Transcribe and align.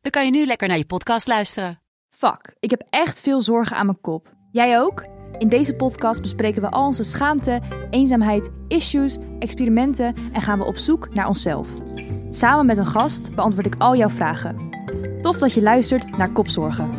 dan 0.00 0.10
kan 0.10 0.24
je 0.24 0.30
nu 0.30 0.46
lekker 0.46 0.68
naar 0.68 0.76
je 0.76 0.86
podcast 0.86 1.26
luisteren. 1.26 1.80
Fuck, 2.08 2.54
ik 2.60 2.70
heb 2.70 2.82
echt 2.90 3.20
veel 3.20 3.40
zorgen 3.40 3.76
aan 3.76 3.86
mijn 3.86 4.00
kop. 4.00 4.32
Jij 4.52 4.80
ook? 4.80 5.04
In 5.38 5.48
deze 5.48 5.74
podcast 5.74 6.22
bespreken 6.22 6.62
we 6.62 6.70
al 6.70 6.86
onze 6.86 7.02
schaamte, 7.02 7.60
eenzaamheid, 7.90 8.50
issues, 8.68 9.16
experimenten 9.38 10.14
en 10.32 10.42
gaan 10.42 10.58
we 10.58 10.64
op 10.64 10.76
zoek 10.76 11.14
naar 11.14 11.28
onszelf. 11.28 11.68
Samen 12.28 12.66
met 12.66 12.76
een 12.76 12.86
gast 12.86 13.34
beantwoord 13.34 13.66
ik 13.66 13.74
al 13.78 13.96
jouw 13.96 14.08
vragen. 14.08 14.56
Tof 15.22 15.38
dat 15.38 15.52
je 15.52 15.62
luistert 15.62 16.16
naar 16.16 16.32
Kopzorgen. 16.32 16.90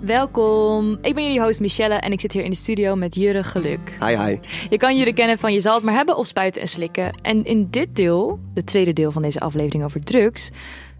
Welkom, 0.00 0.98
ik 1.00 1.14
ben 1.14 1.22
jullie 1.22 1.40
host 1.40 1.60
Michelle 1.60 1.94
en 1.94 2.12
ik 2.12 2.20
zit 2.20 2.32
hier 2.32 2.44
in 2.44 2.50
de 2.50 2.56
studio 2.56 2.94
met 2.96 3.14
Jurre 3.14 3.44
Geluk. 3.44 3.96
Hi, 4.00 4.16
hi. 4.16 4.38
Je 4.68 4.76
kan 4.76 4.96
Jurre 4.96 5.12
kennen 5.12 5.38
van 5.38 5.52
Je 5.52 5.60
zal 5.60 5.74
het 5.74 5.84
maar 5.84 5.94
hebben 5.94 6.16
of 6.16 6.26
spuiten 6.26 6.60
en 6.60 6.68
slikken. 6.68 7.20
En 7.22 7.44
in 7.44 7.66
dit 7.70 7.96
deel, 7.96 8.40
de 8.54 8.64
tweede 8.64 8.92
deel 8.92 9.12
van 9.12 9.22
deze 9.22 9.40
aflevering 9.40 9.84
over 9.84 10.04
drugs, 10.04 10.50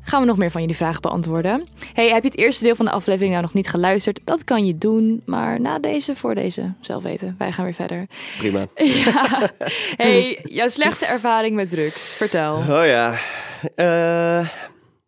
gaan 0.05 0.21
we 0.21 0.27
nog 0.27 0.37
meer 0.37 0.51
van 0.51 0.61
jullie 0.61 0.77
vragen 0.77 1.01
beantwoorden. 1.01 1.69
Hey, 1.93 2.11
heb 2.11 2.23
je 2.23 2.29
het 2.29 2.39
eerste 2.39 2.65
deel 2.65 2.77
van 2.77 2.85
de 2.85 2.91
aflevering 2.91 3.31
nou 3.31 3.43
nog 3.43 3.55
niet 3.55 3.69
geluisterd? 3.69 4.21
Dat 4.25 4.45
kan 4.45 4.67
je 4.67 4.79
doen, 4.79 5.23
maar 5.27 5.61
na 5.61 5.79
deze, 5.79 6.17
voor 6.17 6.35
deze, 6.35 6.73
zelf 6.81 7.03
weten. 7.03 7.35
Wij 7.39 7.53
gaan 7.53 7.65
weer 7.65 7.75
verder. 7.75 8.07
Prima. 8.39 8.67
Ja. 9.05 9.51
Hey, 9.97 10.39
jouw 10.43 10.69
slechtste 10.69 11.07
ervaring 11.07 11.55
met 11.55 11.71
drugs, 11.71 12.15
vertel. 12.15 12.57
Oh 12.57 12.87
ja. 12.87 13.15
Eh, 13.75 14.49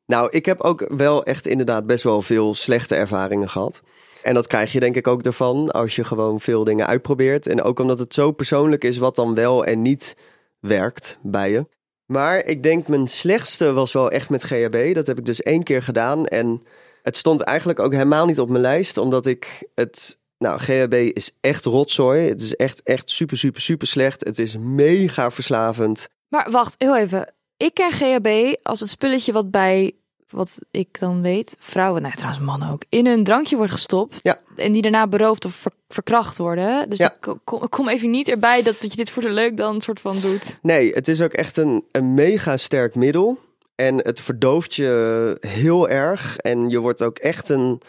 nou, 0.06 0.28
ik 0.30 0.46
heb 0.46 0.60
ook 0.60 0.84
wel 0.88 1.24
echt 1.24 1.46
inderdaad 1.46 1.86
best 1.86 2.04
wel 2.04 2.22
veel 2.22 2.54
slechte 2.54 2.94
ervaringen 2.94 3.50
gehad. 3.50 3.82
En 4.22 4.34
dat 4.34 4.46
krijg 4.46 4.72
je 4.72 4.80
denk 4.80 4.96
ik 4.96 5.06
ook 5.06 5.22
ervan 5.22 5.70
als 5.70 5.96
je 5.96 6.04
gewoon 6.04 6.40
veel 6.40 6.64
dingen 6.64 6.86
uitprobeert. 6.86 7.46
En 7.46 7.62
ook 7.62 7.78
omdat 7.78 7.98
het 7.98 8.14
zo 8.14 8.32
persoonlijk 8.32 8.84
is 8.84 8.98
wat 8.98 9.14
dan 9.14 9.34
wel 9.34 9.64
en 9.64 9.82
niet 9.82 10.16
werkt 10.60 11.18
bij 11.22 11.50
je. 11.50 11.66
Maar 12.06 12.44
ik 12.44 12.62
denk 12.62 12.88
mijn 12.88 13.08
slechtste 13.08 13.72
was 13.72 13.92
wel 13.92 14.10
echt 14.10 14.30
met 14.30 14.44
GHB. 14.44 14.94
Dat 14.94 15.06
heb 15.06 15.18
ik 15.18 15.24
dus 15.24 15.42
één 15.42 15.62
keer 15.62 15.82
gedaan. 15.82 16.26
En 16.26 16.62
het 17.02 17.16
stond 17.16 17.40
eigenlijk 17.40 17.78
ook 17.78 17.92
helemaal 17.92 18.26
niet 18.26 18.40
op 18.40 18.48
mijn 18.48 18.62
lijst, 18.62 18.96
omdat 18.96 19.26
ik 19.26 19.68
het. 19.74 20.18
Nou, 20.38 20.58
GHB 20.58 20.92
is 20.92 21.30
echt 21.40 21.64
rotzooi. 21.64 22.28
Het 22.28 22.40
is 22.40 22.56
echt, 22.56 22.82
echt 22.82 23.10
super, 23.10 23.38
super, 23.38 23.60
super 23.60 23.86
slecht. 23.86 24.24
Het 24.24 24.38
is 24.38 24.56
mega 24.56 25.30
verslavend. 25.30 26.08
Maar 26.28 26.50
wacht, 26.50 26.74
heel 26.78 26.96
even. 26.96 27.34
Ik 27.56 27.74
ken 27.74 27.92
GHB 27.92 28.54
als 28.62 28.80
het 28.80 28.88
spulletje 28.88 29.32
wat 29.32 29.50
bij, 29.50 29.92
wat 30.30 30.58
ik 30.70 30.98
dan 31.00 31.22
weet, 31.22 31.56
vrouwen, 31.58 32.02
nou 32.02 32.14
trouwens 32.14 32.44
mannen 32.44 32.70
ook, 32.70 32.82
in 32.88 33.06
een 33.06 33.24
drankje 33.24 33.56
wordt 33.56 33.72
gestopt. 33.72 34.18
Ja. 34.22 34.40
En 34.56 34.72
die 34.72 34.82
daarna 34.82 35.06
beroofd 35.06 35.44
of 35.44 35.54
ver- 35.54 35.72
verkracht 35.88 36.38
worden. 36.38 36.88
Dus 36.90 36.98
Ja. 36.98 37.12
ik 37.20 37.36
kom, 37.44 37.62
ik 37.62 37.70
kom 37.70 37.88
even 37.88 38.10
niet 38.10 38.28
erbij 38.28 38.62
dat, 38.62 38.80
dat 38.80 38.90
je 38.90 38.96
dit 38.96 39.10
voor 39.10 39.22
de 39.22 39.30
leuk 39.30 39.56
dan 39.56 39.80
soort 39.80 40.00
van 40.00 40.16
doet. 40.20 40.56
Nee, 40.62 40.92
het 40.92 41.08
is 41.08 41.22
ook 41.22 41.32
echt 41.32 41.56
een, 41.56 41.84
een 41.92 42.14
mega 42.14 42.56
sterk 42.56 42.94
middel. 42.94 43.38
En 43.74 43.96
het 43.96 44.20
verdooft 44.20 44.74
je 44.74 45.36
heel 45.40 45.88
erg. 45.88 46.36
En 46.36 46.68
je 46.68 46.78
wordt 46.78 47.02
ook 47.02 47.18
echt 47.18 47.48
een 47.48 47.80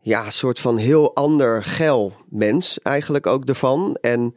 ja, 0.00 0.30
soort 0.30 0.58
van 0.58 0.76
heel 0.76 1.14
ander 1.14 1.64
geil 1.64 2.12
mens 2.28 2.80
eigenlijk 2.82 3.26
ook 3.26 3.44
ervan. 3.44 3.96
En 4.00 4.34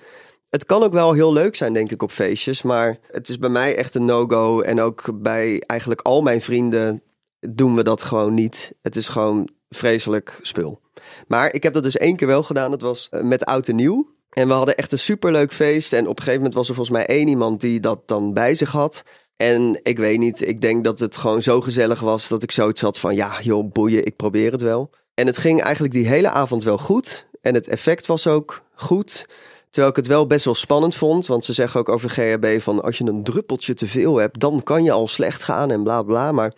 het 0.50 0.66
kan 0.66 0.84
ook 0.84 0.94
wel 0.94 1.14
heel 1.14 1.34
leuk 1.34 1.56
zijn, 1.56 1.74
denk 1.74 1.92
ik, 1.92 2.02
op 2.04 2.12
feestjes. 2.12 2.62
Maar 2.62 2.98
het 3.12 3.30
is 3.30 3.38
bij 3.40 3.50
mij 3.50 3.76
echt 3.76 3.96
een 3.96 4.06
no-go. 4.06 4.62
En 4.62 4.82
ook 4.82 5.04
bij 5.14 5.62
eigenlijk 5.66 6.02
al 6.02 6.22
mijn 6.22 6.42
vrienden 6.42 7.02
doen 7.50 7.76
we 7.76 7.84
dat 7.84 8.04
gewoon 8.04 8.34
niet. 8.34 8.74
Het 8.82 8.96
is 8.96 9.08
gewoon 9.08 9.50
vreselijk 9.70 10.40
spul. 10.42 10.80
Maar 11.28 11.54
ik 11.54 11.64
heb 11.64 11.74
dat 11.74 11.84
dus 11.84 11.98
één 11.98 12.16
keer 12.16 12.28
wel 12.28 12.44
gedaan. 12.44 12.72
Dat 12.72 12.82
was 12.82 13.08
eh, 13.12 13.22
met 13.22 13.46
oud 13.46 13.68
en 13.68 13.76
nieuw. 13.76 14.14
En 14.30 14.48
we 14.48 14.54
hadden 14.54 14.76
echt 14.76 14.92
een 14.92 15.00
superleuk 15.00 15.54
feest. 15.54 15.94
En 15.94 16.08
op 16.08 16.18
een 16.18 16.24
gegeven 16.24 16.38
moment 16.38 16.54
was 16.54 16.68
er 16.68 16.76
volgens 16.76 16.98
mij 16.98 17.06
één 17.06 17.28
iemand 17.28 17.62
die 17.62 17.80
dat 17.80 18.08
dan 18.08 18.34
bij 18.34 18.56
zich 18.56 18.72
had. 18.72 19.04
En 19.38 19.80
ik 19.84 19.98
weet 19.98 20.20
niet, 20.20 20.48
ik 20.48 20.62
denk 20.62 20.84
dat 20.84 21.00
het 21.00 21.18
gewoon 21.18 21.42
zo 21.42 21.62
gezellig 21.62 22.00
was 22.00 22.28
dat 22.28 22.44
ik 22.44 22.52
zoiets 22.52 22.82
had 22.82 23.00
van 23.00 23.16
ja, 23.16 23.42
joh, 23.42 23.72
boeien, 23.72 24.06
ik 24.06 24.16
probeer 24.16 24.52
het 24.52 24.62
wel. 24.62 24.90
En 25.14 25.28
het 25.28 25.38
ging 25.38 25.62
eigenlijk 25.62 25.94
die 25.94 26.08
hele 26.08 26.30
avond 26.30 26.64
wel 26.64 26.78
goed. 26.78 27.28
En 27.42 27.54
het 27.54 27.68
effect 27.68 28.06
was 28.06 28.28
ook 28.28 28.64
goed. 28.76 29.28
Terwijl 29.70 29.96
ik 29.96 30.00
het 30.04 30.14
wel 30.14 30.28
best 30.28 30.46
wel 30.46 30.56
spannend 30.56 30.96
vond. 30.96 31.28
Want 31.28 31.46
ze 31.46 31.54
zeggen 31.54 31.80
ook 31.80 31.90
over 31.90 32.10
GHB 32.10 32.62
van 32.62 32.84
als 32.84 32.98
je 32.98 33.04
een 33.04 33.24
druppeltje 33.24 33.74
te 33.74 33.88
veel 33.88 34.16
hebt, 34.16 34.40
dan 34.40 34.64
kan 34.64 34.84
je 34.84 34.92
al 34.92 35.08
slecht 35.08 35.44
gaan 35.44 35.72
en 35.72 35.84
bla 35.84 36.04
bla. 36.04 36.32
Maar 36.32 36.54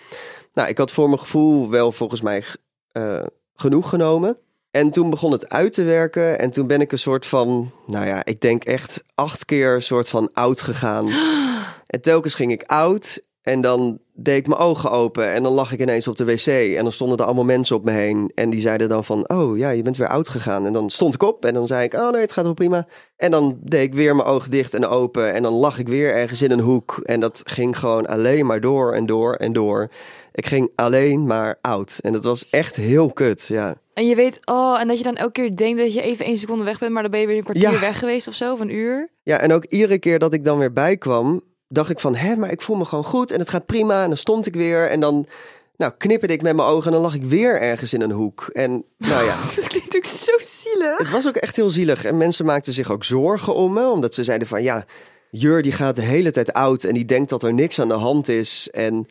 nou, 0.57 0.69
ik 0.69 0.77
had 0.77 0.91
voor 0.91 1.07
mijn 1.07 1.19
gevoel 1.19 1.69
wel 1.69 1.91
volgens 1.91 2.21
mij 2.21 2.43
eh, 2.91 3.23
genoeg 3.55 3.89
genomen. 3.89 4.37
En 4.71 4.91
toen 4.91 5.09
begon 5.09 5.31
het 5.31 5.49
uit 5.49 5.73
te 5.73 5.83
werken. 5.83 6.39
En 6.39 6.51
toen 6.51 6.67
ben 6.67 6.81
ik 6.81 6.91
een 6.91 6.97
soort 6.97 7.25
van, 7.25 7.71
nou 7.85 8.05
ja, 8.05 8.25
ik 8.25 8.41
denk 8.41 8.63
echt 8.63 9.03
acht 9.15 9.45
keer 9.45 9.73
een 9.73 9.81
soort 9.81 10.09
van 10.09 10.29
oud 10.33 10.61
gegaan. 10.61 11.09
En 11.87 12.01
telkens 12.01 12.35
ging 12.35 12.51
ik 12.51 12.63
oud. 12.63 13.21
En 13.41 13.61
dan 13.61 13.99
deed 14.13 14.37
ik 14.37 14.47
mijn 14.47 14.59
ogen 14.59 14.91
open. 14.91 15.33
En 15.33 15.43
dan 15.43 15.53
lag 15.53 15.71
ik 15.71 15.81
ineens 15.81 16.07
op 16.07 16.15
de 16.15 16.25
wc. 16.25 16.47
En 16.47 16.83
dan 16.83 16.91
stonden 16.91 17.17
er 17.17 17.25
allemaal 17.25 17.43
mensen 17.43 17.75
op 17.75 17.83
me 17.83 17.91
heen. 17.91 18.31
En 18.35 18.49
die 18.49 18.59
zeiden 18.59 18.89
dan 18.89 19.03
van, 19.03 19.29
oh 19.29 19.57
ja, 19.57 19.69
je 19.69 19.81
bent 19.81 19.97
weer 19.97 20.07
oud 20.07 20.29
gegaan. 20.29 20.65
En 20.65 20.73
dan 20.73 20.89
stond 20.89 21.13
ik 21.13 21.23
op. 21.23 21.45
En 21.45 21.53
dan 21.53 21.67
zei 21.67 21.83
ik, 21.83 21.93
oh 21.93 22.09
nee, 22.09 22.21
het 22.21 22.31
gaat 22.31 22.43
wel 22.43 22.53
prima. 22.53 22.87
En 23.15 23.31
dan 23.31 23.59
deed 23.63 23.83
ik 23.83 23.93
weer 23.93 24.15
mijn 24.15 24.27
ogen 24.27 24.51
dicht 24.51 24.73
en 24.73 24.87
open. 24.87 25.33
En 25.33 25.43
dan 25.43 25.53
lag 25.53 25.79
ik 25.79 25.87
weer 25.87 26.13
ergens 26.13 26.41
in 26.41 26.51
een 26.51 26.59
hoek. 26.59 26.99
En 27.03 27.19
dat 27.19 27.41
ging 27.43 27.79
gewoon 27.79 28.07
alleen 28.07 28.45
maar 28.45 28.61
door 28.61 28.93
en 28.93 29.05
door 29.05 29.33
en 29.33 29.53
door. 29.53 29.89
Ik 30.37 30.45
ging 30.47 30.71
alleen 30.75 31.25
maar 31.27 31.57
oud. 31.61 31.99
En 32.01 32.11
dat 32.13 32.23
was 32.23 32.49
echt 32.49 32.75
heel 32.75 33.11
kut, 33.11 33.45
ja. 33.47 33.75
En 33.93 34.07
je 34.07 34.15
weet, 34.15 34.39
oh, 34.45 34.79
en 34.79 34.87
dat 34.87 34.97
je 34.97 35.03
dan 35.03 35.15
elke 35.15 35.31
keer 35.31 35.55
denkt 35.55 35.79
dat 35.79 35.93
je 35.93 36.01
even 36.01 36.25
één 36.25 36.37
seconde 36.37 36.63
weg 36.63 36.79
bent, 36.79 36.91
maar 36.91 37.01
dan 37.01 37.11
ben 37.11 37.19
je 37.19 37.27
weer 37.27 37.37
een 37.37 37.43
kwartier 37.43 37.71
Ja. 37.71 37.79
weg 37.79 37.99
geweest 37.99 38.27
of 38.27 38.33
zo, 38.33 38.53
of 38.53 38.59
een 38.59 38.73
uur. 38.75 39.09
Ja, 39.23 39.39
en 39.39 39.53
ook 39.53 39.65
iedere 39.65 39.97
keer 39.99 40.19
dat 40.19 40.33
ik 40.33 40.43
dan 40.43 40.57
weer 40.57 40.73
bijkwam, 40.73 41.41
dacht 41.67 41.89
ik 41.89 41.99
van, 41.99 42.15
hè, 42.15 42.35
maar 42.35 42.51
ik 42.51 42.61
voel 42.61 42.75
me 42.75 42.85
gewoon 42.85 43.03
goed 43.03 43.31
en 43.31 43.39
het 43.39 43.49
gaat 43.49 43.65
prima. 43.65 44.01
En 44.01 44.07
dan 44.07 44.17
stond 44.17 44.45
ik 44.45 44.53
weer 44.55 44.89
en 44.89 44.99
dan, 44.99 45.27
nou, 45.77 45.91
knipperde 45.97 46.33
ik 46.33 46.41
met 46.41 46.55
mijn 46.55 46.67
ogen 46.67 46.85
en 46.85 46.91
dan 46.91 47.01
lag 47.01 47.15
ik 47.15 47.23
weer 47.23 47.61
ergens 47.61 47.93
in 47.93 48.01
een 48.01 48.11
hoek. 48.11 48.49
En 48.53 48.83
nou 48.97 49.25
ja, 49.25 49.35
Dat 49.55 49.67
klinkt 49.67 49.95
ook 49.95 50.05
zo 50.05 50.31
zielig. 50.39 50.97
het 50.97 51.09
was 51.09 51.27
ook 51.27 51.35
echt 51.35 51.55
heel 51.55 51.69
zielig. 51.69 52.05
En 52.05 52.17
mensen 52.17 52.45
maakten 52.45 52.73
zich 52.73 52.91
ook 52.91 53.03
zorgen 53.03 53.55
om 53.55 53.73
me, 53.73 53.89
omdat 53.89 54.13
ze 54.13 54.23
zeiden 54.23 54.47
van, 54.47 54.63
ja, 54.63 54.85
Jur 55.31 55.61
die 55.61 55.71
gaat 55.71 55.95
de 55.95 56.01
hele 56.01 56.31
tijd 56.31 56.53
oud 56.53 56.83
en 56.83 56.93
die 56.93 57.05
denkt 57.05 57.29
dat 57.29 57.43
er 57.43 57.53
niks 57.53 57.79
aan 57.79 57.87
de 57.87 57.93
hand 57.93 58.27
is. 58.29 58.69
En 58.71 59.07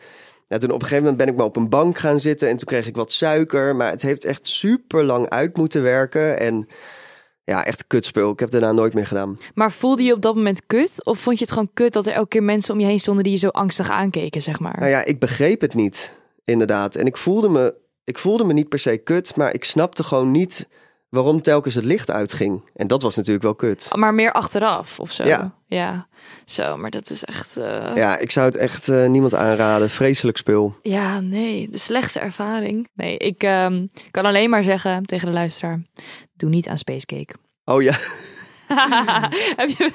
ja, 0.48 0.58
toen 0.58 0.70
op 0.70 0.80
een 0.80 0.88
gegeven 0.88 1.02
moment 1.02 1.16
ben 1.16 1.28
ik 1.28 1.36
maar 1.36 1.46
op 1.46 1.56
een 1.56 1.68
bank 1.68 1.98
gaan 1.98 2.20
zitten 2.20 2.48
en 2.48 2.56
toen 2.56 2.66
kreeg 2.66 2.86
ik 2.86 2.96
wat 2.96 3.12
suiker. 3.12 3.76
Maar 3.76 3.90
het 3.90 4.02
heeft 4.02 4.24
echt 4.24 4.48
super 4.48 5.04
lang 5.04 5.28
uit 5.28 5.56
moeten 5.56 5.82
werken 5.82 6.40
en... 6.40 6.68
Ja, 7.44 7.64
echt 7.64 7.86
kutspul. 7.86 8.30
Ik 8.30 8.40
heb 8.40 8.50
daarna 8.50 8.72
nooit 8.72 8.94
meer 8.94 9.06
gedaan. 9.06 9.38
Maar 9.54 9.72
voelde 9.72 10.02
je 10.02 10.12
op 10.12 10.22
dat 10.22 10.34
moment 10.34 10.66
kut? 10.66 11.04
Of 11.04 11.18
vond 11.18 11.38
je 11.38 11.44
het 11.44 11.52
gewoon 11.52 11.70
kut 11.74 11.92
dat 11.92 12.06
er 12.06 12.12
elke 12.12 12.28
keer 12.28 12.42
mensen 12.42 12.74
om 12.74 12.80
je 12.80 12.86
heen 12.86 13.00
stonden 13.00 13.24
die 13.24 13.32
je 13.32 13.38
zo 13.38 13.48
angstig 13.48 13.90
aankeken, 13.90 14.42
zeg 14.42 14.60
maar? 14.60 14.76
Nou 14.78 14.90
ja, 14.90 15.04
ik 15.04 15.18
begreep 15.18 15.60
het 15.60 15.74
niet, 15.74 16.14
inderdaad. 16.44 16.96
En 16.96 17.06
ik 17.06 17.16
voelde 17.16 17.48
me, 17.48 17.74
ik 18.04 18.18
voelde 18.18 18.44
me 18.44 18.52
niet 18.52 18.68
per 18.68 18.78
se 18.78 18.96
kut, 18.96 19.36
maar 19.36 19.54
ik 19.54 19.64
snapte 19.64 20.02
gewoon 20.02 20.30
niet 20.30 20.68
waarom 21.16 21.42
telkens 21.42 21.74
het 21.74 21.84
licht 21.84 22.10
uitging. 22.10 22.62
En 22.76 22.86
dat 22.86 23.02
was 23.02 23.16
natuurlijk 23.16 23.44
wel 23.44 23.54
kut. 23.54 23.88
Maar 23.96 24.14
meer 24.14 24.32
achteraf 24.32 25.00
of 25.00 25.10
zo. 25.10 25.24
Ja. 25.24 25.54
Ja. 25.66 26.06
Zo, 26.44 26.76
maar 26.76 26.90
dat 26.90 27.10
is 27.10 27.24
echt... 27.24 27.56
eh, 27.56 27.64
Ja. 27.64 27.96
Ja, 27.96 28.18
ik 28.18 28.30
zou 28.30 28.46
het 28.46 28.56
echt 28.56 28.88
eh, 28.88 29.06
niemand 29.06 29.34
aanraden. 29.34 29.90
Vreselijk 29.90 30.36
spul. 30.36 30.74
nee, 31.20 31.68
de 31.70 31.78
slechtste 31.78 32.20
ervaring. 32.20 32.88
Nee, 32.94 33.16
ik 33.16 33.42
ehm, 33.42 33.86
kan 34.10 34.24
alleen 34.24 34.50
maar 34.50 34.62
zeggen 34.62 35.04
tegen 35.06 35.26
de 35.26 35.32
luisteraar, 35.32 35.82
doe 36.36 36.50
niet 36.50 36.68
aan 36.68 36.78
Spacecake. 36.78 37.34
Oh 37.64 37.82
ja, 37.82 37.96
heb, 39.56 39.68
je, 39.68 39.90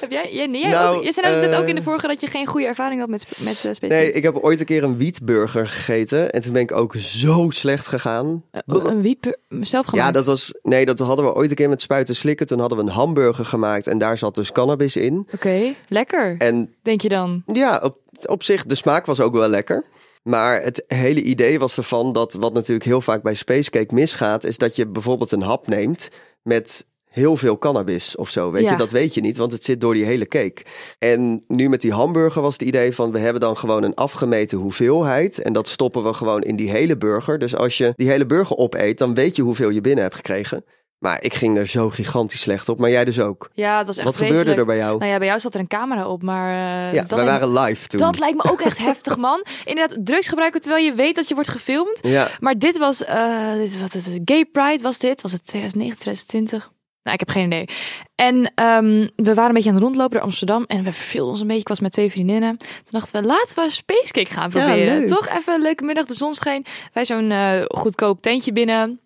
heb 0.00 0.10
jij, 0.10 0.32
jij, 0.32 0.48
jij, 0.50 0.70
Nou, 0.70 0.96
ook, 0.96 1.04
je 1.04 1.12
zei 1.12 1.40
net 1.40 1.50
eh, 1.50 1.58
ook 1.58 1.66
in 1.66 1.74
de 1.74 1.82
vorige 1.82 2.06
dat 2.06 2.20
je 2.20 2.26
geen 2.26 2.46
goede 2.46 2.66
ervaring 2.66 3.00
had 3.00 3.08
met, 3.08 3.38
met 3.44 3.80
uh, 3.82 3.90
nee, 3.90 4.12
ik 4.12 4.22
heb 4.22 4.36
ooit 4.36 4.60
een 4.60 4.66
keer 4.66 4.84
een 4.84 4.96
wietburger 4.96 5.66
gegeten. 5.66 6.30
En 6.30 6.40
toen 6.40 6.52
ben 6.52 6.62
ik 6.62 6.72
ook 6.72 6.94
zo 6.94 7.50
slecht 7.50 7.86
gegaan. 7.86 8.44
Eh, 8.50 8.60
een 8.66 9.02
wiep 9.02 9.38
zelf 9.60 9.86
gemaakt? 9.86 10.06
Ja, 10.06 10.12
dat 10.12 10.26
was. 10.26 10.54
Nee, 10.62 10.84
dat 10.84 10.98
hadden 10.98 11.24
we 11.24 11.34
ooit 11.34 11.50
een 11.50 11.56
keer 11.56 11.68
met 11.68 11.82
spuiten 11.82 12.16
slikken. 12.16 12.46
Toen 12.46 12.60
hadden 12.60 12.78
we 12.78 12.84
een 12.84 12.90
hamburger 12.90 13.44
gemaakt 13.44 13.86
en 13.86 13.98
daar 13.98 14.18
zat 14.18 14.34
dus 14.34 14.52
cannabis 14.52 14.96
in. 14.96 15.28
Oké, 15.34 15.74
lekker, 15.88 16.36
En 16.38 16.74
denk 16.82 17.00
je 17.00 17.08
dan? 17.08 17.42
Ja, 17.46 17.80
op, 17.82 17.98
op 18.26 18.42
zich, 18.42 18.64
de 18.64 18.74
smaak 18.74 19.06
was 19.06 19.20
ook 19.20 19.32
wel 19.32 19.48
lekker. 19.48 19.84
Maar 20.22 20.62
het 20.62 20.84
hele 20.86 21.22
idee 21.22 21.58
was 21.58 21.76
ervan 21.76 22.12
dat 22.12 22.32
wat 22.32 22.52
natuurlijk 22.52 22.84
heel 22.84 23.00
vaak 23.00 23.22
bij 23.22 23.34
Spacecake 23.34 23.94
misgaat, 23.94 24.44
is 24.44 24.58
dat 24.58 24.76
je 24.76 24.86
bijvoorbeeld 24.86 25.32
een 25.32 25.42
hap 25.42 25.66
neemt 25.66 26.08
met 26.42 26.86
heel 27.18 27.36
veel 27.36 27.58
cannabis 27.58 28.16
of 28.16 28.30
zo. 28.30 28.50
Weet 28.50 28.64
Ja. 28.64 28.70
je, 28.70 28.76
dat 28.76 28.90
weet 28.90 29.14
je 29.14 29.20
niet, 29.20 29.36
want 29.36 29.52
het 29.52 29.64
zit 29.64 29.80
door 29.80 29.94
die 29.94 30.04
hele 30.04 30.26
cake. 30.28 30.62
En 30.98 31.44
nu 31.48 31.68
met 31.68 31.80
die 31.80 31.92
hamburger 31.92 32.42
was 32.42 32.52
het 32.52 32.62
idee 32.62 32.94
van 32.94 33.12
we 33.12 33.18
hebben 33.18 33.40
dan 33.40 33.56
gewoon 33.56 33.82
een 33.82 33.94
afgemeten 33.94 34.58
hoeveelheid. 34.58 35.42
En 35.42 35.52
dat 35.52 35.68
stoppen 35.68 36.04
we 36.04 36.12
gewoon 36.14 36.42
in 36.42 36.56
die 36.56 36.70
hele 36.70 36.96
burger. 36.96 37.38
Dus 37.38 37.56
als 37.56 37.78
je 37.78 37.92
die 37.96 38.08
hele 38.10 38.26
burger 38.26 38.56
opeet, 38.56 38.98
dan 38.98 39.14
weet 39.14 39.36
je 39.36 39.42
hoeveel 39.42 39.70
je 39.70 39.80
binnen 39.80 40.02
hebt 40.02 40.16
gekregen. 40.16 40.64
Maar 40.98 41.22
ik 41.22 41.34
ging 41.34 41.56
er 41.58 41.66
zo 41.66 41.90
gigantisch 41.90 42.40
slecht 42.40 42.68
op. 42.68 42.78
Maar 42.78 42.90
jij 42.90 43.04
dus 43.04 43.20
ook. 43.20 43.50
Ja, 43.52 43.78
het 43.78 43.86
was 43.86 43.96
echt 43.96 44.06
Wat 44.06 44.16
gebeurde 44.16 44.54
er 44.54 44.66
bij 44.66 44.76
jou? 44.76 44.98
Nou 44.98 45.10
ja, 45.10 45.18
bij 45.18 45.26
jou 45.26 45.40
zat 45.40 45.54
er 45.54 45.60
een 45.60 45.66
camera 45.66 46.08
op, 46.08 46.22
maar... 46.22 46.48
eh, 46.50 46.94
ja, 46.94 47.06
wij 47.06 47.18
me- 47.18 47.24
waren 47.24 47.52
live 47.52 47.86
toen. 47.86 48.00
Dat 48.00 48.18
lijkt 48.18 48.36
me 48.44 48.50
ook 48.50 48.60
echt 48.60 48.78
heftig, 48.78 49.16
man. 49.28 49.44
Inderdaad, 49.64 49.98
drugs 50.06 50.28
gebruiken 50.28 50.60
terwijl 50.60 50.84
je 50.84 50.94
weet 50.94 51.14
dat 51.16 51.28
je 51.28 51.34
wordt 51.34 51.48
gefilmd. 51.50 51.98
Ja, 52.02 52.28
Maar 52.40 52.58
dit 52.58 52.78
was, 52.78 53.04
eh, 53.04 53.52
dit, 53.54 53.80
wat, 53.80 53.92
het, 53.92 54.20
Gay 54.24 54.44
Pride 54.44 54.82
was 54.82 54.98
dit. 54.98 55.22
Was 55.22 55.32
het 55.32 55.46
2009, 55.46 55.98
2020? 55.98 56.72
Nou, 57.08 57.20
ik 57.20 57.26
heb 57.26 57.36
geen 57.36 57.46
idee. 57.46 57.68
En 58.14 58.52
ehm, 58.54 59.08
we 59.16 59.34
waren 59.34 59.48
een 59.48 59.52
beetje 59.54 59.68
aan 59.68 59.74
het 59.74 59.84
rondlopen 59.84 60.12
door 60.16 60.24
Amsterdam. 60.26 60.64
En 60.66 60.84
we 60.84 60.92
verveelden 60.92 61.30
ons 61.30 61.40
een 61.40 61.46
beetje. 61.46 61.60
Ik 61.62 61.68
was 61.68 61.80
met 61.80 61.92
twee 61.92 62.10
vriendinnen. 62.10 62.56
Toen 62.58 62.68
dachten 62.90 63.20
we, 63.20 63.26
laten 63.26 63.64
we 63.64 63.70
Spacecake 63.70 64.30
gaan 64.32 64.50
proberen. 64.50 65.06
Toch 65.06 65.28
even 65.28 65.54
een 65.54 65.62
leuke 65.62 65.84
middag. 65.84 66.04
De 66.04 66.14
zon 66.14 66.34
scheen. 66.34 66.64
Wij 66.92 67.04
zo'n 67.04 67.30
eh, 67.30 67.62
goedkoop 67.66 68.22
tentje 68.22 68.52
binnen. 68.52 69.00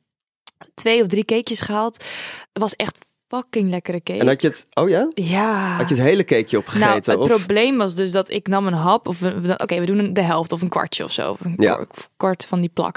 Twee 0.75 1.03
of 1.03 1.07
drie 1.09 1.25
cakejes 1.25 1.61
gehaald. 1.61 1.97
Het 2.53 2.63
was 2.63 2.77
echt 2.77 2.99
fucking 3.29 3.71
lekkere 3.71 4.03
cake. 4.03 4.19
en 4.21 4.27
had 4.27 4.43
je 4.43 4.49
het, 4.49 4.67
oh 4.75 4.89
ja? 4.89 5.09
Ja. 5.15 5.77
Had 5.77 5.89
je 5.89 5.95
het 5.95 6.05
hele 6.05 6.25
cakeje 6.25 6.47
Nou, 6.51 6.63
opgegeten? 6.63 7.13
het 7.13 7.21
of? 7.23 7.29
probleem 7.29 7.77
was 7.77 7.95
dus 7.95 8.11
dat 8.13 8.31
ik 8.31 8.49
nam 8.49 8.67
een 8.67 8.73
hap. 8.73 9.09
Of 9.09 9.23
oké, 9.57 9.79
we 9.81 9.87
doen 9.87 10.13
de 10.13 10.23
helft 10.23 10.53
of 10.53 10.63
een 10.63 10.69
kwartje 10.69 11.05
of 11.05 11.13
zo. 11.13 11.31
Of 11.31 11.41
een 11.41 11.55
Ja. 11.57 11.75
kwart, 11.75 12.09
kwart 12.17 12.45
van 12.47 12.61
die 12.61 12.71
plak. 12.71 12.97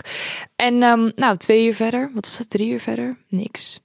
En 0.55 0.83
ehm, 0.83 1.11
nou, 1.15 1.37
twee 1.37 1.65
uur 1.65 1.75
verder. 1.75 2.11
Wat 2.13 2.25
is 2.25 2.37
dat? 2.37 2.49
Drie 2.49 2.69
uur 2.71 2.79
verder? 2.79 3.17
Niks. 3.29 3.79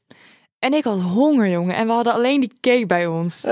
En 0.60 0.72
ik 0.72 0.84
had 0.84 1.00
honger, 1.00 1.48
jongen. 1.48 1.74
En 1.74 1.86
we 1.86 1.92
hadden 1.92 2.12
alleen 2.12 2.40
die 2.40 2.52
cake 2.60 2.86
bij 2.86 3.06
ons. 3.06 3.44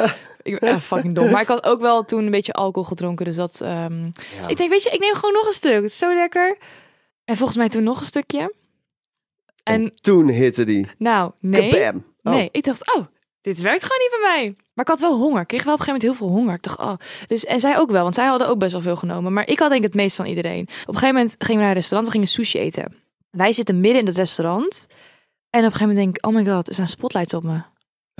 Ik 0.42 0.60
ben 0.60 0.68
echt 0.68 0.84
fucking 0.84 1.14
dom. 1.14 1.30
Maar 1.30 1.40
ik 1.40 1.46
had 1.48 1.64
ook 1.64 1.80
wel 1.80 2.04
toen 2.04 2.24
een 2.24 2.30
beetje 2.30 2.52
alcohol 2.52 2.88
gedronken. 2.88 3.24
Dus 3.24 3.36
dat... 3.36 3.60
ehm, 3.60 4.10
dus 4.36 4.46
ik 4.46 4.56
denk, 4.56 4.70
weet 4.70 4.82
je, 4.82 4.90
ik 4.90 5.00
neem 5.00 5.14
gewoon 5.14 5.34
nog 5.34 5.46
een 5.46 5.52
stuk. 5.52 5.74
Het 5.74 5.84
is 5.84 5.98
zo 5.98 6.14
lekker. 6.14 6.56
En 7.24 7.36
volgens 7.36 7.58
mij 7.58 7.68
toen 7.68 7.82
nog 7.82 8.00
een 8.00 8.06
stukje. 8.06 8.54
En 9.62 9.92
Toen 10.00 10.28
hitte 10.28 10.64
die. 10.64 10.86
nou, 10.98 11.32
nee. 11.40 11.70
Kabam. 11.70 12.04
Oh. 12.22 12.32
Nee, 12.32 12.48
ik 12.52 12.64
dacht, 12.64 12.96
oh, 12.96 13.06
dit 13.40 13.60
werkt 13.60 13.82
gewoon 13.82 13.98
niet 13.98 14.10
bij 14.20 14.30
mij. 14.34 14.54
Maar 14.74 14.84
ik 14.84 14.90
had 14.90 15.00
wel 15.00 15.16
honger. 15.18 15.40
Ik 15.40 15.46
kreeg 15.46 15.64
wel 15.64 15.74
op 15.74 15.78
een 15.80 15.84
gegeven 15.84 16.08
moment 16.08 16.20
heel 16.20 16.28
veel 16.28 16.36
honger. 16.36 16.54
Ik 16.54 16.62
dacht, 16.62 16.78
oh. 16.78 17.06
Dus, 17.26 17.44
en 17.44 17.60
zij 17.60 17.78
ook 17.78 17.90
wel, 17.90 18.02
want 18.02 18.14
zij 18.14 18.26
hadden 18.26 18.48
ook 18.48 18.58
best 18.58 18.72
wel 18.72 18.80
veel 18.80 18.96
genomen. 18.96 19.32
Maar 19.32 19.48
ik 19.48 19.58
had 19.58 19.68
denk 19.68 19.80
ik 19.80 19.86
het 19.86 19.96
meest 19.96 20.16
van 20.16 20.26
iedereen. 20.26 20.62
Op 20.62 20.68
een 20.88 20.94
gegeven 20.94 21.14
moment 21.14 21.34
gingen 21.38 21.54
we 21.56 21.60
naar 21.60 21.68
een 21.68 21.74
restaurant, 21.74 22.06
we 22.06 22.12
gingen 22.12 22.28
sushi 22.28 22.58
eten. 22.58 22.94
Wij 23.30 23.52
zitten 23.52 23.80
midden 23.80 24.00
in 24.00 24.06
het 24.06 24.16
restaurant. 24.16 24.86
En 25.50 25.60
op 25.60 25.66
een 25.66 25.72
gegeven 25.72 25.88
moment 25.88 26.04
denk 26.04 26.16
ik, 26.16 26.26
oh 26.26 26.34
my 26.34 26.54
god, 26.54 26.68
er 26.68 26.74
staan 26.74 26.86
spotlights 26.86 27.34
op 27.34 27.42
me. 27.42 27.60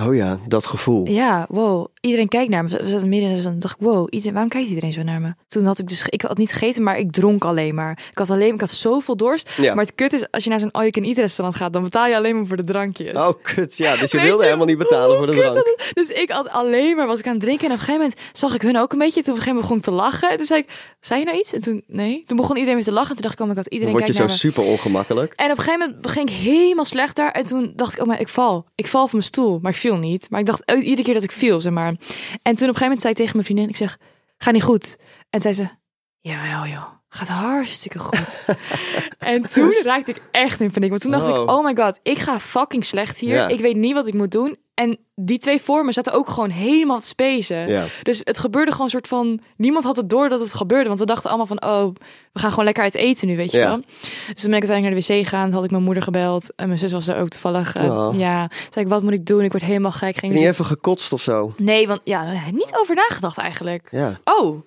Oh 0.07 0.15
ja, 0.15 0.39
dat 0.47 0.67
gevoel. 0.67 1.07
Ja, 1.07 1.47
wow. 1.49 1.87
Iedereen 2.01 2.29
kijkt 2.29 2.51
naar 2.51 2.65
me. 2.65 2.69
We 2.69 2.89
zaten 2.89 3.09
midden 3.09 3.11
in 3.11 3.25
het 3.25 3.33
restaurant. 3.35 3.63
dacht 3.63 3.75
ik, 3.81 3.87
wow, 3.87 4.07
iedereen, 4.11 4.33
waarom 4.33 4.51
kijkt 4.51 4.69
iedereen 4.69 4.93
zo 4.93 5.03
naar 5.03 5.21
me? 5.21 5.35
Toen 5.49 5.65
had 5.65 5.79
ik 5.79 5.89
dus, 5.89 6.07
ik 6.09 6.23
had 6.23 6.39
niet 6.39 6.53
gegeten, 6.53 6.83
maar 6.83 6.99
ik 6.99 7.13
dronk 7.13 7.45
alleen 7.45 7.75
maar. 7.75 7.91
Ik 8.11 8.19
had 8.19 8.31
alleen, 8.31 8.55
ik 8.55 8.61
had 8.61 8.71
zoveel 8.71 9.17
dorst. 9.17 9.51
Ja. 9.57 9.75
Maar 9.75 9.85
het 9.85 9.95
kut 9.95 10.13
is, 10.13 10.31
als 10.31 10.45
je 10.45 10.51
naar 10.51 10.61
zo'n 10.61 10.71
all-you-can-eat 10.71 11.17
restaurant 11.17 11.57
gaat, 11.57 11.73
dan 11.73 11.83
betaal 11.83 12.07
je 12.07 12.17
alleen 12.17 12.37
maar 12.37 12.47
voor 12.47 12.57
de 12.57 12.65
drankjes. 12.65 13.13
Oh, 13.15 13.31
kut. 13.43 13.77
Ja, 13.77 13.97
dus 13.97 14.11
je 14.11 14.17
Weet 14.17 14.27
wilde 14.27 14.39
je 14.43 14.45
helemaal 14.47 14.67
niet 14.67 14.79
betalen 14.79 15.17
voor 15.17 15.27
de 15.27 15.35
drank. 15.35 15.77
Dus 15.93 16.09
ik 16.09 16.31
had 16.31 16.49
alleen 16.49 16.97
maar, 16.97 17.07
was 17.07 17.19
ik 17.19 17.27
aan 17.27 17.33
het 17.33 17.43
drinken. 17.43 17.67
En 17.67 17.73
op 17.73 17.79
een 17.79 17.85
gegeven 17.85 18.01
moment 18.01 18.21
zag 18.33 18.55
ik 18.55 18.63
hun 18.63 18.79
ook 18.79 18.93
een 18.93 18.99
beetje. 18.99 19.23
Toen 19.23 19.33
op 19.33 19.39
een 19.39 19.43
gegeven 19.45 19.55
moment 19.55 19.83
begon 19.83 19.95
ik 19.95 20.01
te 20.01 20.05
lachen. 20.05 20.31
En 20.31 20.37
toen 20.37 20.47
zei 20.47 20.61
ik, 20.61 20.69
zei 21.01 21.21
je 21.21 21.27
nou 21.27 21.39
iets? 21.39 21.53
En 21.53 21.61
toen, 21.61 21.83
nee. 21.87 22.23
Toen 22.27 22.37
begon 22.37 22.55
iedereen 22.55 22.75
weer 22.75 22.85
te 22.85 22.93
lachen. 22.93 23.09
En 23.11 23.15
toen 23.15 23.23
dacht 23.23 23.35
ik, 23.35 23.41
oh 23.41 23.49
my 23.49 23.55
god, 23.55 23.65
Dan 23.65 23.73
iedereen 23.73 23.95
word 23.95 24.07
je 24.07 24.13
kijkt 24.13 24.31
zo 24.31 24.37
naar 24.37 24.53
me. 24.53 24.53
super 24.53 24.73
ongemakkelijk. 24.73 25.33
En 25.33 25.51
op 25.51 25.59
een 25.59 25.65
gegeven 25.65 25.89
moment 25.89 26.11
ging 26.11 26.29
ik 26.31 26.35
helemaal 26.37 26.85
slecht 26.85 27.17
daar. 27.17 27.31
En 27.31 27.47
toen 27.47 27.73
dacht 27.77 27.93
ik, 27.95 28.01
oh 28.01 28.07
maar 28.07 28.21
ik 28.21 28.29
val. 28.29 28.67
Ik 28.75 28.87
val 28.87 29.03
van 29.03 29.19
mijn 29.19 29.23
stoel. 29.33 29.59
Maar 29.63 29.73
ik 29.73 29.79
viel 29.79 29.88
niet. 29.97 30.31
Maar 30.31 30.41
ik 30.41 30.47
dacht 30.47 30.71
iedere 30.71 31.03
keer 31.03 31.15
dat 31.15 31.23
ik 31.23 31.33
viel, 31.33 31.61
zeg 31.61 31.73
maar. 31.73 31.89
En 31.89 31.97
toen 31.97 32.53
op 32.53 32.53
een 32.53 32.59
gegeven 32.59 32.83
moment 32.83 33.01
zei 33.01 33.13
ik 33.13 33.19
tegen 33.19 33.33
mijn 33.33 33.45
vriendin, 33.45 33.69
ik 33.69 33.77
zeg, 33.77 33.99
ga 34.39 34.51
niet 34.51 34.63
goed. 34.63 34.97
En 35.31 35.41
zei 35.41 35.55
ze, 35.55 35.69
jawel 36.21 36.67
joh. 36.67 36.97
Gaat 37.09 37.29
hartstikke 37.29 37.99
goed. 37.99 38.45
en 39.19 39.43
toen 39.51 39.75
raakte 39.83 40.11
ik 40.11 40.23
echt 40.31 40.61
in 40.61 40.71
paniek. 40.71 40.91
Want 40.91 41.03
toen 41.03 41.11
dacht 41.11 41.29
ik, 41.29 41.51
oh 41.51 41.65
my 41.65 41.77
god, 41.77 42.01
ik 42.03 42.19
ga 42.19 42.41
fucking 42.41 42.85
slecht 42.85 43.19
hier. 43.19 43.35
Ja. 43.35 43.49
Ik 43.49 43.61
weet 43.61 43.77
niet 43.77 43.95
wat 43.95 44.07
ik 44.07 44.15
moet 44.15 44.31
doen. 44.31 44.59
En 44.79 44.99
die 45.15 45.39
twee 45.39 45.61
voor 45.63 45.85
me 45.85 45.93
zaten 45.93 46.13
ook 46.13 46.29
gewoon 46.29 46.51
helemaal 46.51 47.01
te 47.01 47.07
spacen. 47.07 47.69
Ja. 47.69 47.85
Dus 48.03 48.21
het 48.25 48.39
gebeurde 48.39 48.71
gewoon 48.71 48.85
een 48.87 48.93
soort 48.93 49.07
van... 49.09 49.41
Niemand 49.57 49.85
had 49.85 49.97
het 49.97 50.09
door 50.11 50.29
dat 50.29 50.41
het 50.41 50.55
gebeurde. 50.55 50.87
Want 50.89 51.01
we 51.01 51.07
dachten 51.07 51.29
allemaal 51.31 51.47
van... 51.47 51.63
Oh, 51.65 51.95
we 52.33 52.39
gaan 52.41 52.51
gewoon 52.51 52.65
lekker 52.65 52.83
uit 52.83 52.95
eten 52.95 53.29
nu, 53.29 53.37
weet 53.37 53.51
je 53.53 53.59
Ja. 53.59 53.67
wel. 53.67 53.77
Dus 54.33 54.43
toen 54.43 54.51
ben 54.51 54.61
ik 54.63 54.69
uiteindelijk 54.69 54.83
naar 55.07 55.17
de 55.17 55.21
wc 55.21 55.29
gegaan. 55.29 55.53
Had 55.53 55.65
ik 55.65 55.71
mijn 55.71 55.83
moeder 55.83 56.03
gebeld. 56.03 56.55
En 56.57 56.67
mijn 56.67 56.79
zus 56.79 56.93
was 56.93 57.09
er 57.09 57.17
ook 57.21 57.29
toevallig. 57.29 57.75
eh, 57.77 57.85
Oh. 58.09 58.19
Ja. 58.19 58.51
Zei 58.71 58.85
ik, 58.85 58.91
wat 58.91 59.03
moet 59.03 59.13
ik 59.13 59.27
doen? 59.27 59.45
Ik 59.45 59.51
word 59.51 59.63
helemaal 59.65 59.93
gek. 59.93 60.17
Ging 60.17 60.33
Niet 60.33 60.43
even 60.45 60.65
gekotst 60.65 61.13
of 61.13 61.23
zo. 61.23 61.51
Nee, 61.57 61.87
want 61.87 62.01
ja, 62.05 62.33
niet 62.53 62.73
over 62.81 62.95
nagedacht 62.95 63.39
eigenlijk. 63.39 63.89
Ja. 63.91 64.19
Oh, 64.25 64.67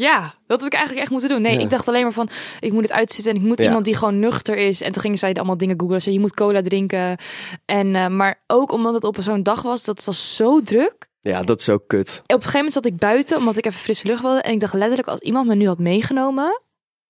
ja, 0.00 0.34
dat 0.46 0.58
had 0.58 0.66
ik 0.66 0.72
eigenlijk 0.72 1.02
echt 1.02 1.10
moeten 1.10 1.28
doen. 1.30 1.42
Nee, 1.42 1.54
Ja. 1.54 1.60
ik 1.60 1.70
dacht 1.70 1.88
alleen 1.88 2.02
maar 2.02 2.12
van, 2.12 2.28
ik 2.60 2.72
moet 2.72 2.82
het 2.82 2.92
uitzitten 2.92 3.34
en 3.34 3.40
ik 3.40 3.46
moet 3.46 3.58
Ja. 3.58 3.64
iemand 3.64 3.84
die 3.84 3.96
gewoon 3.96 4.18
nuchter 4.18 4.56
is. 4.56 4.80
En 4.80 4.92
toen 4.92 5.02
gingen 5.02 5.18
zij 5.18 5.34
allemaal 5.34 5.56
dingen 5.56 5.80
googlen. 5.80 6.02
Ze, 6.02 6.12
je 6.12 6.20
moet 6.20 6.34
cola 6.34 6.60
drinken. 6.62 7.16
En, 7.64 7.94
eh, 7.94 8.06
maar 8.08 8.42
ook 8.46 8.72
omdat 8.72 8.94
het 8.94 9.04
op 9.04 9.16
zo'n 9.20 9.42
dag 9.42 9.62
was, 9.62 9.84
dat 9.84 10.04
was 10.04 10.36
zo 10.36 10.62
druk. 10.62 11.08
Ja, 11.20 11.42
dat 11.42 11.60
is 11.60 11.68
ook 11.68 11.82
kut. 11.86 12.20
Op 12.22 12.28
een 12.28 12.34
gegeven 12.36 12.52
moment 12.56 12.72
zat 12.72 12.86
ik 12.86 12.96
buiten, 12.96 13.36
omdat 13.36 13.56
ik 13.56 13.66
even 13.66 13.80
frisse 13.80 14.06
lucht 14.06 14.22
wilde. 14.22 14.40
En 14.42 14.52
ik 14.52 14.60
dacht 14.60 14.72
letterlijk, 14.74 15.08
als 15.08 15.20
iemand 15.20 15.46
me 15.46 15.54
nu 15.54 15.66
had 15.66 15.78
meegenomen, 15.78 16.60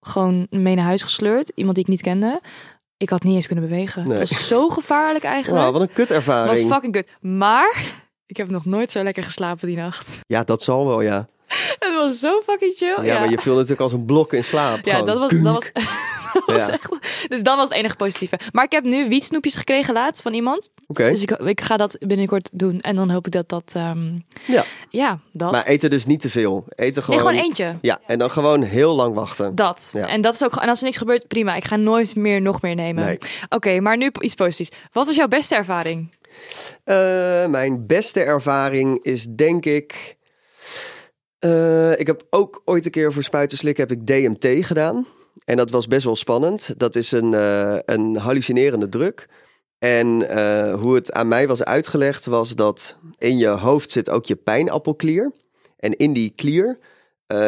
gewoon 0.01 0.47
mee 0.51 0.75
naar 0.75 0.85
huis 0.85 1.03
gesleurd, 1.03 1.53
iemand 1.55 1.75
die 1.75 1.85
ik 1.85 1.91
niet 1.91 2.01
kende, 2.03 2.41
ik 2.97 3.09
had 3.11 3.23
niet 3.23 3.35
eens 3.35 3.47
kunnen 3.47 3.69
bewegen. 3.69 4.09
Nee. 4.09 4.19
Het 4.19 4.29
was 4.29 4.47
zo 4.47 4.69
gevaarlijk 4.69 5.25
eigenlijk. 5.25 5.63
Nou, 5.63 5.73
wat 5.73 5.81
een 5.83 5.89
Het 5.89 5.97
was 5.99 6.07
kutervaring. 6.07 6.69
fucking 6.73 6.93
kut. 6.93 7.09
Maar 7.21 7.85
ik 8.33 8.37
heb 8.37 8.49
nog 8.51 8.65
nooit 8.65 8.91
zo 8.93 9.03
lekker 9.03 9.23
geslapen 9.23 9.67
die 9.69 9.77
nacht. 9.77 10.19
Ja, 10.27 10.45
dat 10.45 10.63
zal 10.63 10.87
wel, 10.87 11.01
ja. 11.01 11.29
Het 11.79 11.95
was 11.95 12.19
zo 12.19 12.41
fucking 12.41 12.75
chill. 12.77 13.05
Ja, 13.05 13.19
maar 13.19 13.31
je 13.31 13.39
viel 13.39 13.55
natuurlijk 13.55 13.81
als 13.81 13.93
een 13.93 14.05
blok 14.05 14.33
in 14.33 14.45
slaap. 14.45 14.85
Ja, 14.85 14.91
gewoon. 14.93 15.07
dat 15.07 15.19
was, 15.19 15.31
dat 15.43 15.55
was, 15.55 15.71
dat 16.33 16.45
was 16.47 16.67
Ja. 16.67 16.71
echt... 16.73 16.89
Dus 17.29 17.43
dat 17.43 17.57
was 17.57 17.69
het 17.69 17.79
enige 17.79 17.97
positieve. 17.97 18.39
Maar 18.53 18.65
ik 18.65 18.73
heb 18.73 18.85
nu 18.85 19.09
wietsnoepjes 19.09 19.55
gekregen 19.55 19.95
laatst 19.95 20.23
van 20.23 20.35
iemand. 20.35 20.69
Oké. 20.87 21.09
Dus 21.11 21.23
ik, 21.23 21.31
ik 21.31 21.61
ga 21.61 21.77
dat 21.77 21.97
binnenkort 22.01 22.49
doen. 22.53 22.81
En 22.81 22.97
dan 22.97 23.11
hoop 23.11 23.27
ik 23.27 23.33
dat 23.33 23.49
dat... 23.49 23.73
ehm, 23.73 24.19
Ja. 24.47 24.65
ja, 24.91 25.21
dat. 25.33 25.51
Maar 25.53 25.65
eten 25.67 25.91
dus 25.91 26.07
niet 26.07 26.21
te 26.21 26.31
veel. 26.31 26.65
Eten 26.69 26.93
nee, 26.95 27.03
gewoon... 27.03 27.21
gewoon 27.21 27.45
eentje. 27.45 27.79
Ja, 27.81 27.99
en 28.07 28.19
dan 28.19 28.31
gewoon 28.31 28.63
heel 28.63 28.95
lang 28.95 29.15
wachten. 29.15 29.55
Dat. 29.55 29.91
Ja. 29.93 30.07
En 30.09 30.21
dat 30.21 30.35
is 30.35 30.45
ook. 30.45 30.57
En 30.57 30.69
als 30.69 30.79
er 30.79 30.85
niks 30.85 30.97
gebeurt, 30.97 31.29
prima. 31.29 31.55
Ik 31.55 31.65
ga 31.65 31.77
nooit 31.77 32.17
meer 32.17 32.41
nog 32.41 32.63
meer 32.63 32.75
nemen. 32.75 33.05
Nee. 33.05 33.19
Oké, 33.49 33.81
maar 33.81 33.97
nu 33.97 34.11
iets 34.21 34.35
positiefs. 34.35 34.71
Wat 34.93 35.07
was 35.07 35.17
jouw 35.17 35.29
beste 35.29 35.55
ervaring? 35.55 36.15
Eh, 36.85 36.97
mijn 37.47 37.87
beste 37.87 38.23
ervaring 38.23 38.99
is 39.05 39.27
denk 39.29 39.65
ik... 39.67 40.19
eh, 41.41 41.99
ik 41.99 42.07
heb 42.07 42.27
ook 42.31 42.63
ooit 42.65 42.85
een 42.85 42.91
keer 42.91 43.13
voor 43.13 43.23
spuitenslik 43.23 43.77
heb 43.77 43.91
ik 43.91 44.07
DMT 44.07 44.67
gedaan. 44.67 45.07
En 45.45 45.57
dat 45.57 45.71
was 45.71 45.87
best 45.87 46.05
wel 46.05 46.17
spannend. 46.17 46.75
Dat 46.77 46.97
is 46.97 47.13
een, 47.13 47.35
eh, 47.35 47.79
een 47.85 48.17
hallucinerende 48.17 48.89
druk. 48.89 49.29
En 49.79 50.29
eh, 50.29 50.81
hoe 50.81 50.95
het 50.95 51.13
aan 51.13 51.29
mij 51.29 51.49
was 51.49 51.65
uitgelegd 51.65 52.27
was 52.27 52.55
dat 52.55 52.97
in 53.19 53.39
je 53.39 53.49
hoofd 53.49 53.91
zit 53.91 54.11
ook 54.11 54.27
je 54.27 54.37
pijnappelklier. 54.37 55.33
En 55.77 55.97
in 55.97 56.13
die 56.13 56.33
klier 56.37 56.79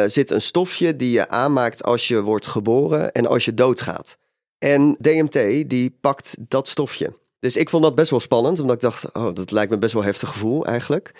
zit 0.05 0.29
een 0.29 0.41
stofje 0.41 0.95
die 0.95 1.11
je 1.11 1.29
aanmaakt 1.29 1.83
als 1.83 2.07
je 2.07 2.21
wordt 2.21 2.47
geboren 2.47 3.11
en 3.11 3.25
als 3.25 3.45
je 3.45 3.53
doodgaat. 3.53 4.17
En 4.57 4.95
DMT 4.99 5.69
die 5.69 5.97
pakt 6.01 6.35
dat 6.39 6.67
stofje. 6.67 7.13
Dus 7.39 7.57
ik 7.57 7.69
vond 7.69 7.83
dat 7.83 7.95
best 7.95 8.09
wel 8.09 8.19
spannend, 8.19 8.59
omdat 8.59 8.75
ik 8.75 8.81
dacht, 8.81 9.13
oh, 9.13 9.33
dat 9.33 9.51
lijkt 9.51 9.71
me 9.71 9.77
best 9.77 9.93
wel 9.93 10.03
heftig 10.03 10.29
gevoel 10.29 10.65
eigenlijk. 10.65 11.11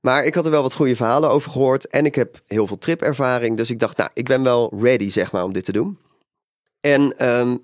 Maar 0.00 0.24
ik 0.24 0.34
had 0.34 0.44
er 0.44 0.50
wel 0.50 0.62
wat 0.62 0.74
goede 0.74 0.96
verhalen 0.96 1.30
over 1.30 1.50
gehoord 1.50 1.86
en 1.86 2.04
ik 2.04 2.14
heb 2.14 2.40
heel 2.46 2.66
veel 2.66 2.78
tripervaring. 2.78 3.56
Dus 3.56 3.70
ik 3.70 3.78
dacht, 3.78 3.96
nou, 3.96 4.10
ik 4.14 4.24
ben 4.24 4.42
wel 4.42 4.72
ready, 4.80 5.10
zeg 5.10 5.32
maar, 5.32 5.44
om 5.44 5.52
dit 5.52 5.64
te 5.64 5.72
doen. 5.72 5.98
En 6.80 7.18
ehm, 7.18 7.56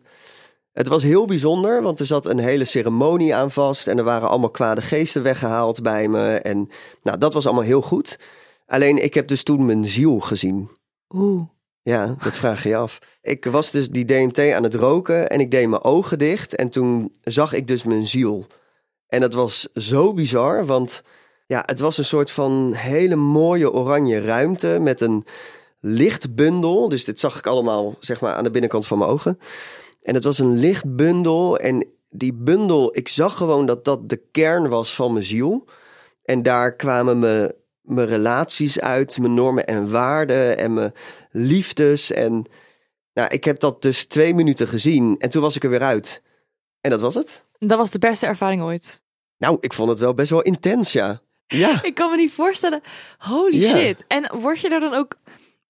het 0.72 0.88
was 0.88 1.02
heel 1.02 1.26
bijzonder, 1.26 1.82
want 1.82 2.00
er 2.00 2.06
zat 2.06 2.26
een 2.26 2.38
hele 2.38 2.64
ceremonie 2.64 3.34
aan 3.34 3.50
vast. 3.50 3.86
En 3.86 3.98
er 3.98 4.04
waren 4.04 4.28
allemaal 4.28 4.50
kwade 4.50 4.82
geesten 4.82 5.22
weggehaald 5.22 5.82
bij 5.82 6.08
me. 6.08 6.34
En 6.34 6.68
nou, 7.02 7.18
dat 7.18 7.32
was 7.32 7.46
allemaal 7.46 7.64
heel 7.64 7.82
goed. 7.82 8.18
Alleen 8.66 9.02
ik 9.04 9.14
heb 9.14 9.28
dus 9.28 9.42
toen 9.42 9.66
mijn 9.66 9.84
ziel 9.84 10.20
gezien. 10.20 10.68
Oeh. 11.14 11.42
Ja, 11.82 12.16
dat 12.22 12.36
vraag 12.36 12.62
je 12.62 12.68
je 12.68 12.76
af. 12.76 13.18
Ik 13.22 13.44
was 13.44 13.70
dus 13.70 13.88
die 13.88 14.04
DMT 14.04 14.38
aan 14.38 14.62
het 14.62 14.74
roken 14.74 15.28
en 15.28 15.40
ik 15.40 15.50
deed 15.50 15.68
mijn 15.68 15.84
ogen 15.84 16.18
dicht. 16.18 16.54
En 16.54 16.68
toen 16.68 17.14
zag 17.22 17.52
ik 17.52 17.66
dus 17.66 17.82
mijn 17.82 18.06
ziel. 18.06 18.46
En 19.06 19.20
dat 19.20 19.32
was 19.32 19.68
zo 19.72 20.12
bizar, 20.12 20.66
want 20.66 21.02
ja, 21.46 21.62
het 21.66 21.80
was 21.80 21.98
een 21.98 22.04
soort 22.04 22.30
van 22.30 22.72
hele 22.72 23.16
mooie 23.16 23.72
oranje 23.72 24.20
ruimte 24.20 24.78
met 24.80 25.00
een 25.00 25.24
lichtbundel. 25.80 26.88
Dus 26.88 27.04
dit 27.04 27.18
zag 27.18 27.38
ik 27.38 27.46
allemaal, 27.46 27.94
zeg 28.00 28.20
maar, 28.20 28.34
aan 28.34 28.44
de 28.44 28.50
binnenkant 28.50 28.86
van 28.86 28.98
mijn 28.98 29.10
ogen. 29.10 29.38
En 30.02 30.14
het 30.14 30.24
was 30.24 30.38
een 30.38 30.58
lichtbundel 30.58 31.58
en 31.58 31.86
die 32.08 32.34
bundel, 32.34 32.96
ik 32.96 33.08
zag 33.08 33.36
gewoon 33.36 33.66
dat 33.66 33.84
dat 33.84 34.08
de 34.08 34.22
kern 34.30 34.68
was 34.68 34.94
van 34.94 35.12
mijn 35.12 35.24
ziel. 35.24 35.68
En 36.22 36.42
daar 36.42 36.76
kwamen 36.76 37.18
mijn, 37.18 37.52
mijn 37.80 38.08
relaties 38.08 38.80
uit, 38.80 39.18
mijn 39.18 39.34
normen 39.34 39.66
en 39.66 39.90
waarden 39.90 40.58
en 40.58 40.74
mijn 40.74 40.92
liefdes. 41.30 42.10
En 42.10 42.46
nou, 43.12 43.28
ik 43.28 43.44
heb 43.44 43.58
dat 43.60 43.82
dus 43.82 44.06
twee 44.06 44.34
minuten 44.34 44.68
gezien 44.68 45.16
en 45.18 45.30
toen 45.30 45.42
was 45.42 45.56
ik 45.56 45.64
er 45.64 45.70
weer 45.70 45.82
uit. 45.82 46.22
En 46.80 46.90
dat 46.90 47.00
was 47.00 47.14
het. 47.14 47.44
Dat 47.58 47.78
was 47.78 47.90
de 47.90 47.98
beste 47.98 48.26
ervaring 48.26 48.62
ooit. 48.62 49.02
Nou, 49.38 49.56
ik 49.60 49.72
vond 49.72 49.88
het 49.88 49.98
wel 49.98 50.14
best 50.14 50.30
wel 50.30 50.42
intens, 50.42 50.92
ja. 50.92 51.22
Ja, 51.46 51.82
Ik 51.82 51.94
kan 51.94 52.10
me 52.10 52.16
niet 52.16 52.32
voorstellen. 52.32 52.80
Holy 53.18 53.60
Ja. 53.60 53.70
shit. 53.70 54.04
En 54.08 54.30
word 54.40 54.60
je 54.60 54.68
daar 54.68 54.80
dan 54.80 54.94
ook... 54.94 55.16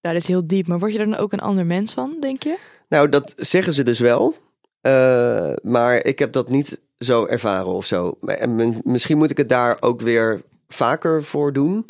Nou, 0.00 0.14
dat 0.16 0.22
is 0.22 0.26
heel 0.28 0.46
diep, 0.46 0.66
maar 0.66 0.78
word 0.78 0.92
je 0.92 0.98
er 0.98 1.04
dan 1.10 1.16
ook 1.16 1.32
een 1.32 1.40
ander 1.40 1.66
mens 1.66 1.92
van, 1.94 2.16
denk 2.20 2.42
je? 2.42 2.56
nou 2.88 3.08
dat 3.08 3.34
zeggen 3.36 3.72
ze 3.72 3.82
dus 3.82 3.98
wel. 3.98 4.34
Eh, 4.80 5.52
maar 5.62 6.04
ik 6.04 6.18
heb 6.18 6.32
dat 6.32 6.48
niet 6.48 6.80
zo 6.98 7.26
ervaren 7.26 7.72
of 7.72 7.86
zo. 7.86 8.16
En 8.20 8.80
misschien 8.82 9.18
moet 9.18 9.30
ik 9.30 9.36
het 9.36 9.48
daar 9.48 9.76
ook 9.80 10.00
weer 10.00 10.42
vaker 10.68 11.22
voor 11.24 11.52
doen. 11.52 11.84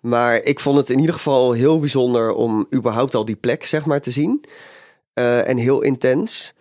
Maar 0.00 0.42
ik 0.42 0.60
vond 0.60 0.76
het 0.76 0.90
in 0.90 0.98
ieder 0.98 1.14
geval 1.14 1.52
heel 1.52 1.78
bijzonder 1.80 2.32
om 2.32 2.66
überhaupt 2.74 3.14
al 3.14 3.24
die 3.24 3.36
plek, 3.36 3.64
zeg 3.64 3.86
maar, 3.86 4.00
te 4.00 4.10
zien. 4.10 4.44
Eh, 5.12 5.48
en 5.48 5.56
heel 5.56 5.82
intens. 5.82 6.54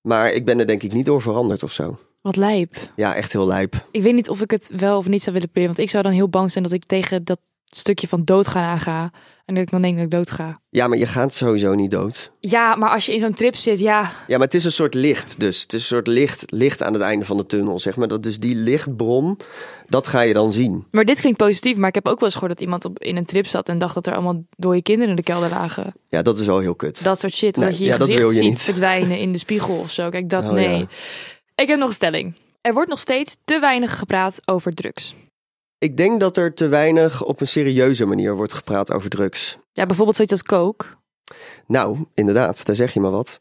Maar 0.00 0.32
ik 0.32 0.44
ben 0.44 0.58
er 0.58 0.66
denk 0.66 0.82
ik 0.82 0.92
niet 0.92 1.06
door 1.06 1.22
veranderd 1.22 1.62
of 1.62 1.72
zo. 1.72 1.98
Wat 2.26 2.36
lijp. 2.36 2.76
Ja, 2.96 3.14
echt 3.14 3.32
heel 3.32 3.46
lijp. 3.46 3.86
Ik 3.90 4.02
weet 4.02 4.14
niet 4.14 4.28
of 4.28 4.40
ik 4.40 4.50
het 4.50 4.70
wel 4.76 4.98
of 4.98 5.08
niet 5.08 5.22
zou 5.22 5.32
willen 5.34 5.50
proberen. 5.50 5.74
Want 5.76 5.86
ik 5.86 5.90
zou 5.90 6.02
dan 6.02 6.12
heel 6.12 6.28
bang 6.28 6.50
zijn 6.50 6.64
dat 6.64 6.72
ik 6.72 6.84
tegen 6.84 7.24
dat 7.24 7.38
stukje 7.64 8.08
van 8.08 8.24
doodgaan 8.24 8.62
aanga. 8.62 9.10
En 9.44 9.54
dat 9.54 9.64
ik 9.64 9.70
dan 9.70 9.82
denk 9.82 9.94
dat 9.94 10.04
ik 10.04 10.10
dood 10.10 10.30
ga. 10.30 10.60
Ja, 10.70 10.86
maar 10.86 10.98
je 10.98 11.06
gaat 11.06 11.34
sowieso 11.34 11.74
niet 11.74 11.90
dood. 11.90 12.32
Ja, 12.40 12.76
maar 12.76 12.90
als 12.90 13.06
je 13.06 13.12
in 13.12 13.18
zo'n 13.18 13.34
trip 13.34 13.56
zit, 13.56 13.78
ja. 13.78 14.00
Ja, 14.26 14.36
maar 14.36 14.46
het 14.46 14.54
is 14.54 14.64
een 14.64 14.72
soort 14.72 14.94
licht 14.94 15.40
dus. 15.40 15.62
Het 15.62 15.72
is 15.72 15.80
een 15.80 15.86
soort 15.86 16.06
licht, 16.06 16.44
licht 16.46 16.82
aan 16.82 16.92
het 16.92 17.02
einde 17.02 17.24
van 17.24 17.36
de 17.36 17.46
tunnel, 17.46 17.80
zeg 17.80 17.96
maar. 17.96 18.08
Dat 18.08 18.22
dus 18.22 18.38
die 18.38 18.54
lichtbron, 18.56 19.38
dat 19.88 20.08
ga 20.08 20.20
je 20.20 20.32
dan 20.32 20.52
zien. 20.52 20.86
Maar 20.90 21.04
dit 21.04 21.20
klinkt 21.20 21.38
positief. 21.38 21.76
Maar 21.76 21.88
ik 21.88 21.94
heb 21.94 22.06
ook 22.08 22.18
wel 22.18 22.24
eens 22.28 22.32
gehoord 22.38 22.52
dat 22.52 22.60
iemand 22.62 22.84
op, 22.84 22.98
in 22.98 23.16
een 23.16 23.24
trip 23.24 23.46
zat 23.46 23.68
en 23.68 23.78
dacht 23.78 23.94
dat 23.94 24.06
er 24.06 24.12
allemaal 24.12 24.44
dode 24.56 24.82
kinderen 24.82 25.10
in 25.10 25.16
de 25.16 25.22
kelder 25.22 25.50
lagen. 25.50 25.94
Ja, 26.08 26.22
dat 26.22 26.38
is 26.38 26.46
wel 26.46 26.58
heel 26.58 26.74
kut. 26.74 27.04
Dat 27.04 27.20
soort 27.20 27.34
shit. 27.34 27.56
Nee, 27.56 27.68
dat 27.68 27.78
je 27.78 27.84
je 27.84 27.90
ja, 27.90 27.96
dat 27.96 28.06
gezicht 28.08 28.22
wil 28.22 28.30
je 28.32 28.36
ziet 28.36 28.48
niet. 28.48 28.60
verdwijnen 28.60 29.18
in 29.18 29.32
de 29.32 29.38
spiegel 29.38 29.74
of 29.74 29.90
zo. 29.90 30.08
Kijk, 30.08 30.30
dat 30.30 30.44
Oh, 30.44 30.50
nee. 30.52 30.78
ja. 30.78 30.86
Ik 31.62 31.68
heb 31.68 31.78
nog 31.78 31.88
een 31.88 31.94
stelling. 31.94 32.34
Er 32.60 32.72
wordt 32.74 32.90
nog 32.90 32.98
steeds 32.98 33.36
te 33.44 33.58
weinig 33.58 33.98
gepraat 33.98 34.48
over 34.48 34.72
drugs. 34.72 35.14
Ik 35.78 35.96
denk 35.96 36.20
dat 36.20 36.36
er 36.36 36.54
te 36.54 36.68
weinig 36.68 37.24
op 37.24 37.40
een 37.40 37.48
serieuze 37.48 38.04
manier 38.04 38.36
wordt 38.36 38.52
gepraat 38.52 38.92
over 38.92 39.10
drugs. 39.10 39.58
Ja, 39.72 39.86
bijvoorbeeld 39.86 40.16
zoiets 40.16 40.34
als 40.34 40.42
coke. 40.42 40.86
Nou, 41.66 41.98
inderdaad, 42.14 42.64
daar 42.64 42.76
zeg 42.76 42.92
je 42.92 43.00
maar 43.00 43.10
wat. 43.10 43.40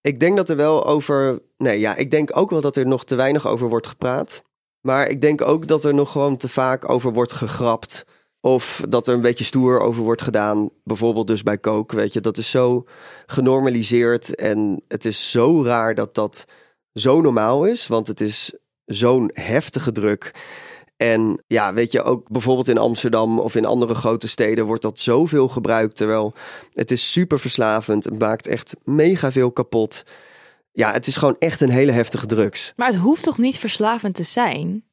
Ik 0.00 0.20
denk 0.20 0.36
dat 0.36 0.48
er 0.48 0.56
wel 0.56 0.86
over. 0.86 1.42
Nee, 1.56 1.78
ja, 1.78 1.96
ik 1.96 2.10
denk 2.10 2.36
ook 2.36 2.50
wel 2.50 2.60
dat 2.60 2.76
er 2.76 2.86
nog 2.86 3.04
te 3.04 3.14
weinig 3.14 3.46
over 3.46 3.68
wordt 3.68 3.86
gepraat. 3.86 4.42
Maar 4.80 5.08
ik 5.08 5.20
denk 5.20 5.40
ook 5.40 5.66
dat 5.66 5.84
er 5.84 5.94
nog 5.94 6.12
gewoon 6.12 6.36
te 6.36 6.48
vaak 6.48 6.88
over 6.88 7.12
wordt 7.12 7.32
gegrapt. 7.32 8.04
Of 8.40 8.82
dat 8.88 9.06
er 9.06 9.14
een 9.14 9.20
beetje 9.20 9.44
stoer 9.44 9.80
over 9.80 10.02
wordt 10.02 10.22
gedaan. 10.22 10.70
Bijvoorbeeld 10.84 11.26
dus 11.26 11.42
bij 11.42 11.60
coke, 11.60 11.96
weet 11.96 12.12
je. 12.12 12.20
Dat 12.20 12.38
is 12.38 12.50
zo 12.50 12.84
genormaliseerd. 13.26 14.34
En 14.34 14.82
het 14.88 15.04
is 15.04 15.30
zo 15.30 15.64
raar 15.64 15.94
dat 15.94 16.14
dat 16.14 16.46
zo 16.94 17.20
normaal 17.20 17.64
is. 17.64 17.86
Want 17.86 18.06
het 18.06 18.20
is 18.20 18.52
zo'n 18.84 19.30
heftige 19.34 19.92
druk. 19.92 20.32
En 20.96 21.42
ja, 21.46 21.74
weet 21.74 21.92
je, 21.92 22.02
ook 22.02 22.28
bijvoorbeeld 22.28 22.68
in 22.68 22.78
Amsterdam 22.78 23.38
of 23.38 23.54
in 23.54 23.64
andere 23.64 23.94
grote 23.94 24.28
steden 24.28 24.64
wordt 24.64 24.82
dat 24.82 24.98
zoveel 24.98 25.48
gebruikt. 25.48 25.96
Terwijl 25.96 26.34
het 26.72 26.90
is 26.90 27.12
super 27.12 27.38
verslavend. 27.40 28.04
Het 28.04 28.18
maakt 28.18 28.46
echt 28.46 28.74
mega 28.84 29.32
veel 29.32 29.50
kapot. 29.52 30.02
Ja, 30.72 30.92
het 30.92 31.06
is 31.06 31.16
gewoon 31.16 31.36
echt 31.38 31.60
een 31.60 31.70
hele 31.70 31.92
heftige 31.92 32.26
drugs. 32.26 32.72
Maar 32.76 32.86
het 32.88 32.96
hoeft 32.96 33.22
toch 33.22 33.38
niet 33.38 33.58
verslavend 33.58 34.14
te 34.14 34.22
zijn? 34.22 34.84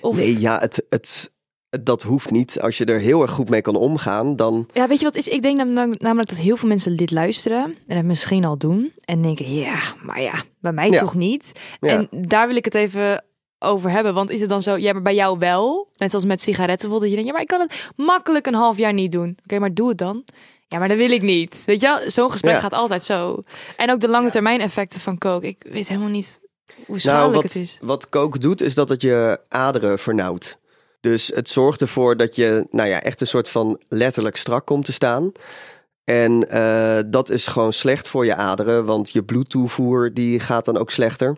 Of... 0.00 0.16
Nee, 0.16 0.40
ja, 0.40 0.58
het, 0.58 0.76
het, 0.76 0.86
het- 0.88 1.32
dat 1.70 2.02
hoeft 2.02 2.30
niet. 2.30 2.60
Als 2.60 2.78
je 2.78 2.84
er 2.84 2.98
heel 2.98 3.22
erg 3.22 3.30
goed 3.30 3.48
mee 3.50 3.60
kan 3.62 3.76
omgaan, 3.76 4.36
dan... 4.36 4.66
Ja, 4.72 4.88
weet 4.88 4.98
je 4.98 5.04
wat 5.04 5.14
is? 5.14 5.28
Ik 5.28 5.42
denk 5.42 5.56
nam- 5.64 5.94
namelijk 5.98 6.28
dat 6.28 6.38
heel 6.38 6.56
veel 6.56 6.68
mensen 6.68 6.96
dit 6.96 7.10
luisteren 7.10 7.76
en 7.86 7.96
het 7.96 8.06
misschien 8.06 8.44
al 8.44 8.56
doen 8.58 8.92
en 9.04 9.22
denken, 9.22 9.54
ja, 9.54 9.78
maar 10.02 10.20
ja, 10.22 10.42
bij 10.60 10.72
mij 10.72 10.90
Ja. 10.90 10.98
toch 10.98 11.14
niet. 11.14 11.52
Ja. 11.80 11.88
En 11.88 12.08
daar 12.10 12.46
wil 12.46 12.56
ik 12.56 12.64
het 12.64 12.74
even 12.74 13.24
over 13.58 13.90
hebben, 13.90 14.14
want 14.14 14.30
is 14.30 14.40
het 14.40 14.48
dan 14.48 14.62
zo, 14.62 14.76
ja, 14.76 14.92
maar 14.92 15.02
bij 15.02 15.14
jou 15.14 15.38
wel? 15.38 15.88
Net 15.96 16.10
zoals 16.10 16.24
met 16.24 16.40
sigaretten 16.40 16.90
dat 16.90 17.02
je 17.02 17.08
denkt, 17.08 17.26
ja, 17.26 17.32
maar 17.32 17.40
ik 17.42 17.46
kan 17.46 17.60
het 17.60 17.90
makkelijk 17.96 18.46
een 18.46 18.54
half 18.54 18.76
jaar 18.78 18.92
niet 18.92 19.12
doen. 19.12 19.38
Oké, 19.44 19.58
maar 19.58 19.74
doe 19.74 19.88
het 19.88 19.98
dan. 19.98 20.24
Ja, 20.68 20.78
maar 20.78 20.88
dat 20.88 20.96
wil 20.96 21.10
ik 21.10 21.22
niet. 21.22 21.62
Weet 21.66 21.80
je 21.80 22.04
zo'n 22.06 22.30
gesprek 22.30 22.54
Ja. 22.54 22.60
gaat 22.60 22.72
altijd 22.72 23.04
zo. 23.04 23.42
En 23.76 23.90
ook 23.90 24.00
de 24.00 24.08
lange 24.08 24.30
termijn 24.30 24.60
effecten 24.60 25.00
van 25.00 25.18
coke. 25.18 25.46
Ik 25.46 25.66
weet 25.70 25.88
helemaal 25.88 26.08
niet 26.08 26.40
hoe 26.86 26.98
schadelijk 26.98 27.30
Nou, 27.32 27.42
wat, 27.42 27.52
het 27.52 27.62
is. 27.62 27.78
wat 27.82 28.08
coke 28.08 28.38
doet, 28.38 28.60
is 28.60 28.74
dat 28.74 28.88
het 28.88 29.02
je 29.02 29.40
aderen 29.48 29.98
vernauwt. 29.98 30.58
Dus 31.00 31.30
het 31.34 31.48
zorgt 31.48 31.80
ervoor 31.80 32.16
dat 32.16 32.36
je, 32.36 32.66
nou 32.70 32.88
ja, 32.88 33.02
echt 33.02 33.20
een 33.20 33.26
soort 33.26 33.48
van 33.48 33.80
letterlijk 33.88 34.36
strak 34.36 34.66
komt 34.66 34.84
te 34.84 34.92
staan. 34.92 35.32
En 36.04 36.50
eh, 36.50 36.98
dat 37.06 37.30
is 37.30 37.46
gewoon 37.46 37.72
slecht 37.72 38.08
voor 38.08 38.24
je 38.24 38.34
aderen, 38.34 38.84
want 38.84 39.10
je 39.10 39.22
bloedtoevoer 39.22 40.14
die 40.14 40.40
gaat 40.40 40.64
dan 40.64 40.76
ook 40.76 40.90
slechter. 40.90 41.36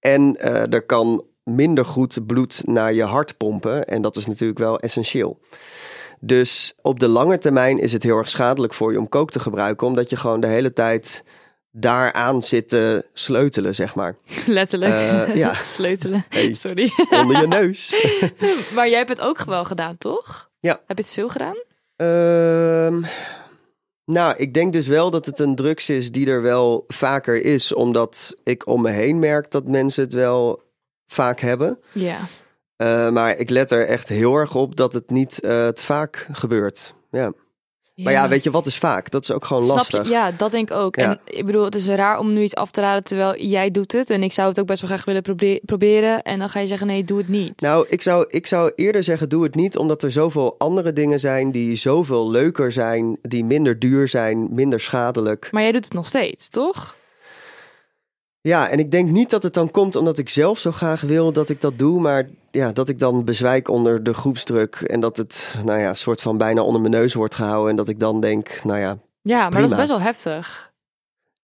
En 0.00 0.36
eh, 0.36 0.72
er 0.72 0.82
kan 0.82 1.24
minder 1.44 1.84
goed 1.84 2.26
bloed 2.26 2.62
naar 2.64 2.92
je 2.92 3.02
hart 3.02 3.36
pompen. 3.36 3.84
En 3.86 4.02
dat 4.02 4.16
is 4.16 4.26
natuurlijk 4.26 4.58
wel 4.58 4.80
essentieel. 4.80 5.38
Dus 6.20 6.74
op 6.82 7.00
de 7.00 7.08
lange 7.08 7.38
termijn 7.38 7.78
is 7.78 7.92
het 7.92 8.02
heel 8.02 8.16
erg 8.16 8.28
schadelijk 8.28 8.74
voor 8.74 8.92
je 8.92 8.98
om 8.98 9.08
coke 9.08 9.32
te 9.32 9.40
gebruiken, 9.40 9.86
omdat 9.86 10.10
je 10.10 10.16
gewoon 10.16 10.40
de 10.40 10.46
hele 10.46 10.72
tijd 10.72 11.24
daaraan 11.70 12.42
zit 12.42 12.68
te 12.68 13.06
sleutelen, 13.12 13.74
zeg 13.74 13.94
maar. 13.94 14.16
Letterlijk. 14.46 14.92
Eh, 14.92 15.36
ja. 15.36 15.54
Sleutelen. 15.74 16.24
Hey. 16.28 16.54
Sorry. 16.54 16.92
Onder 17.10 17.40
je 17.40 17.46
neus. 17.46 17.94
maar 18.74 18.88
jij 18.88 18.98
hebt 18.98 19.10
het 19.10 19.20
ook 19.20 19.44
wel 19.44 19.64
gedaan, 19.64 19.98
toch? 19.98 20.50
Ja. 20.60 20.80
Heb 20.86 20.96
je 20.96 21.02
het 21.02 21.12
veel 21.12 21.28
gedaan? 21.28 21.56
Ehm, 21.96 23.02
nou, 24.04 24.34
ik 24.36 24.54
denk 24.54 24.72
dus 24.72 24.86
wel 24.86 25.10
dat 25.10 25.26
het 25.26 25.38
een 25.38 25.54
drugs 25.54 25.90
is 25.90 26.10
die 26.12 26.26
er 26.26 26.42
wel 26.42 26.84
vaker 26.86 27.44
is, 27.44 27.74
omdat 27.74 28.34
ik 28.44 28.66
om 28.66 28.82
me 28.82 28.90
heen 28.90 29.18
merk 29.18 29.50
dat 29.50 29.68
mensen 29.68 30.02
het 30.02 30.12
wel 30.12 30.62
vaak 31.06 31.40
hebben. 31.40 31.78
Ja. 31.92 32.18
Eh, 32.76 33.10
maar 33.10 33.36
ik 33.36 33.50
let 33.50 33.70
er 33.70 33.86
echt 33.86 34.08
heel 34.08 34.34
erg 34.34 34.54
op 34.54 34.76
dat 34.76 34.92
het 34.92 35.10
niet 35.10 35.40
eh, 35.40 35.68
te 35.68 35.82
vaak 35.82 36.28
gebeurt. 36.32 36.94
Ja. 37.10 37.32
Maar 38.04 38.12
ja, 38.12 38.28
weet 38.28 38.42
je, 38.42 38.50
wat 38.50 38.66
is 38.66 38.76
vaak? 38.78 39.10
Dat 39.10 39.22
is 39.22 39.32
ook 39.32 39.44
gewoon 39.44 39.64
Snap 39.64 39.76
lastig. 39.76 40.02
je? 40.04 40.10
Ja, 40.10 40.30
dat 40.36 40.50
denk 40.50 40.70
ik 40.70 40.76
ook. 40.76 40.96
Ja. 40.96 41.02
En 41.10 41.20
ik 41.24 41.46
bedoel, 41.46 41.64
het 41.64 41.74
is 41.74 41.86
raar 41.86 42.18
om 42.18 42.32
nu 42.32 42.42
iets 42.42 42.54
af 42.54 42.70
te 42.70 42.80
raden 42.80 43.04
terwijl 43.04 43.36
jij 43.42 43.70
doet 43.70 43.92
het. 43.92 44.10
En 44.10 44.22
ik 44.22 44.32
zou 44.32 44.48
het 44.48 44.60
ook 44.60 44.66
best 44.66 44.80
wel 44.80 44.90
graag 44.90 45.04
willen 45.04 45.22
probe- 45.22 45.60
proberen. 45.64 46.22
En 46.22 46.38
dan 46.38 46.48
ga 46.48 46.60
je 46.60 46.66
zeggen, 46.66 46.86
nee, 46.86 47.04
doe 47.04 47.18
het 47.18 47.28
niet. 47.28 47.60
Nou, 47.60 47.86
ik 47.88 48.02
zou, 48.02 48.24
ik 48.28 48.46
zou 48.46 48.72
eerder 48.74 49.02
zeggen, 49.02 49.28
doe 49.28 49.42
het 49.42 49.54
niet, 49.54 49.76
omdat 49.76 50.02
er 50.02 50.10
zoveel 50.10 50.54
andere 50.58 50.92
dingen 50.92 51.20
zijn 51.20 51.50
die 51.50 51.76
zoveel 51.76 52.30
leuker 52.30 52.72
zijn, 52.72 53.18
die 53.22 53.44
minder 53.44 53.78
duur 53.78 54.08
zijn, 54.08 54.54
minder 54.54 54.80
schadelijk. 54.80 55.48
Maar 55.50 55.62
jij 55.62 55.72
doet 55.72 55.84
het 55.84 55.94
nog 55.94 56.06
steeds, 56.06 56.48
toch? 56.48 56.96
Ja, 58.48 58.68
en 58.68 58.78
ik 58.78 58.90
denk 58.90 59.08
niet 59.10 59.30
dat 59.30 59.42
het 59.42 59.54
dan 59.54 59.70
komt 59.70 59.96
omdat 59.96 60.18
ik 60.18 60.28
zelf 60.28 60.58
zo 60.58 60.72
graag 60.72 61.00
wil 61.00 61.32
dat 61.32 61.48
ik 61.48 61.60
dat 61.60 61.78
doe, 61.78 62.00
maar 62.00 62.28
ja, 62.50 62.72
dat 62.72 62.88
ik 62.88 62.98
dan 62.98 63.24
bezwijk 63.24 63.68
onder 63.68 64.02
de 64.02 64.14
groepsdruk 64.14 64.74
en 64.74 65.00
dat 65.00 65.16
het, 65.16 65.54
nou 65.64 65.78
ja, 65.78 65.94
soort 65.94 66.22
van 66.22 66.38
bijna 66.38 66.62
onder 66.62 66.80
mijn 66.80 66.92
neus 66.92 67.14
wordt 67.14 67.34
gehouden 67.34 67.70
en 67.70 67.76
dat 67.76 67.88
ik 67.88 68.00
dan 68.00 68.20
denk, 68.20 68.64
nou 68.64 68.78
ja, 68.78 68.98
Ja, 69.22 69.48
maar 69.50 69.60
dat 69.60 69.70
is 69.70 69.76
best 69.76 69.88
wel 69.88 70.00
heftig. 70.00 70.72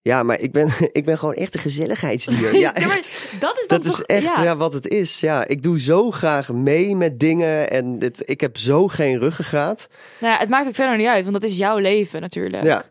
ja, 0.03 0.23
maar 0.23 0.41
ik 0.41 0.53
ben, 0.53 0.69
ik 0.99 1.05
ben 1.05 1.19
gewoon 1.19 1.35
echt 1.35 1.55
een 1.55 1.61
gezelligheidsdier. 1.61 2.57
Ja, 2.57 2.75
echt. 2.91 3.11
dat 3.41 3.59
is 3.59 3.67
Dat 3.67 3.85
is 3.85 4.03
echt 4.03 4.37
ja. 4.37 4.43
ja. 4.43 4.57
wat 4.57 4.73
het 4.73 4.89
is. 4.89 5.21
Ja, 5.21 5.47
ik 5.47 5.63
doe 5.63 5.81
zo 5.81 6.11
graag 6.11 6.53
mee 6.53 6.97
met 6.97 7.21
dingen 7.21 7.71
en 7.71 7.99
dit, 7.99 8.23
ik 8.25 8.41
heb 8.41 8.57
zo 8.57 8.89
geen 8.89 9.19
ruggengraat. 9.19 9.89
Nou 10.19 10.33
ja, 10.33 10.39
het 10.39 10.49
maakt 10.49 10.67
ook 10.67 10.75
verder 10.75 10.97
niet 10.97 11.07
uit, 11.07 11.25
want 11.25 11.41
dat 11.41 11.51
is 11.51 11.57
jouw 11.57 11.79
leven 11.79 12.21
natuurlijk. 12.21 12.63
Ja. 12.63 12.85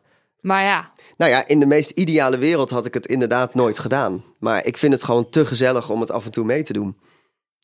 Maar 0.44 0.64
ja, 0.64 0.92
Nou 1.24 1.36
ja, 1.36 1.48
in 1.48 1.60
de 1.60 1.66
meest 1.66 1.90
ideale 1.90 2.38
wereld 2.38 2.70
had 2.70 2.86
ik 2.86 2.94
het 2.94 3.06
inderdaad 3.08 3.54
nooit 3.54 3.80
gedaan. 3.80 4.24
Maar 4.40 4.66
ik 4.66 4.78
vind 4.78 4.94
het 4.94 5.04
gewoon 5.04 5.30
te 5.30 5.46
gezellig 5.46 5.90
om 5.90 6.02
het 6.02 6.12
af 6.12 6.26
en 6.26 6.32
toe 6.32 6.46
mee 6.46 6.64
te 6.64 6.74
doen. 6.74 6.98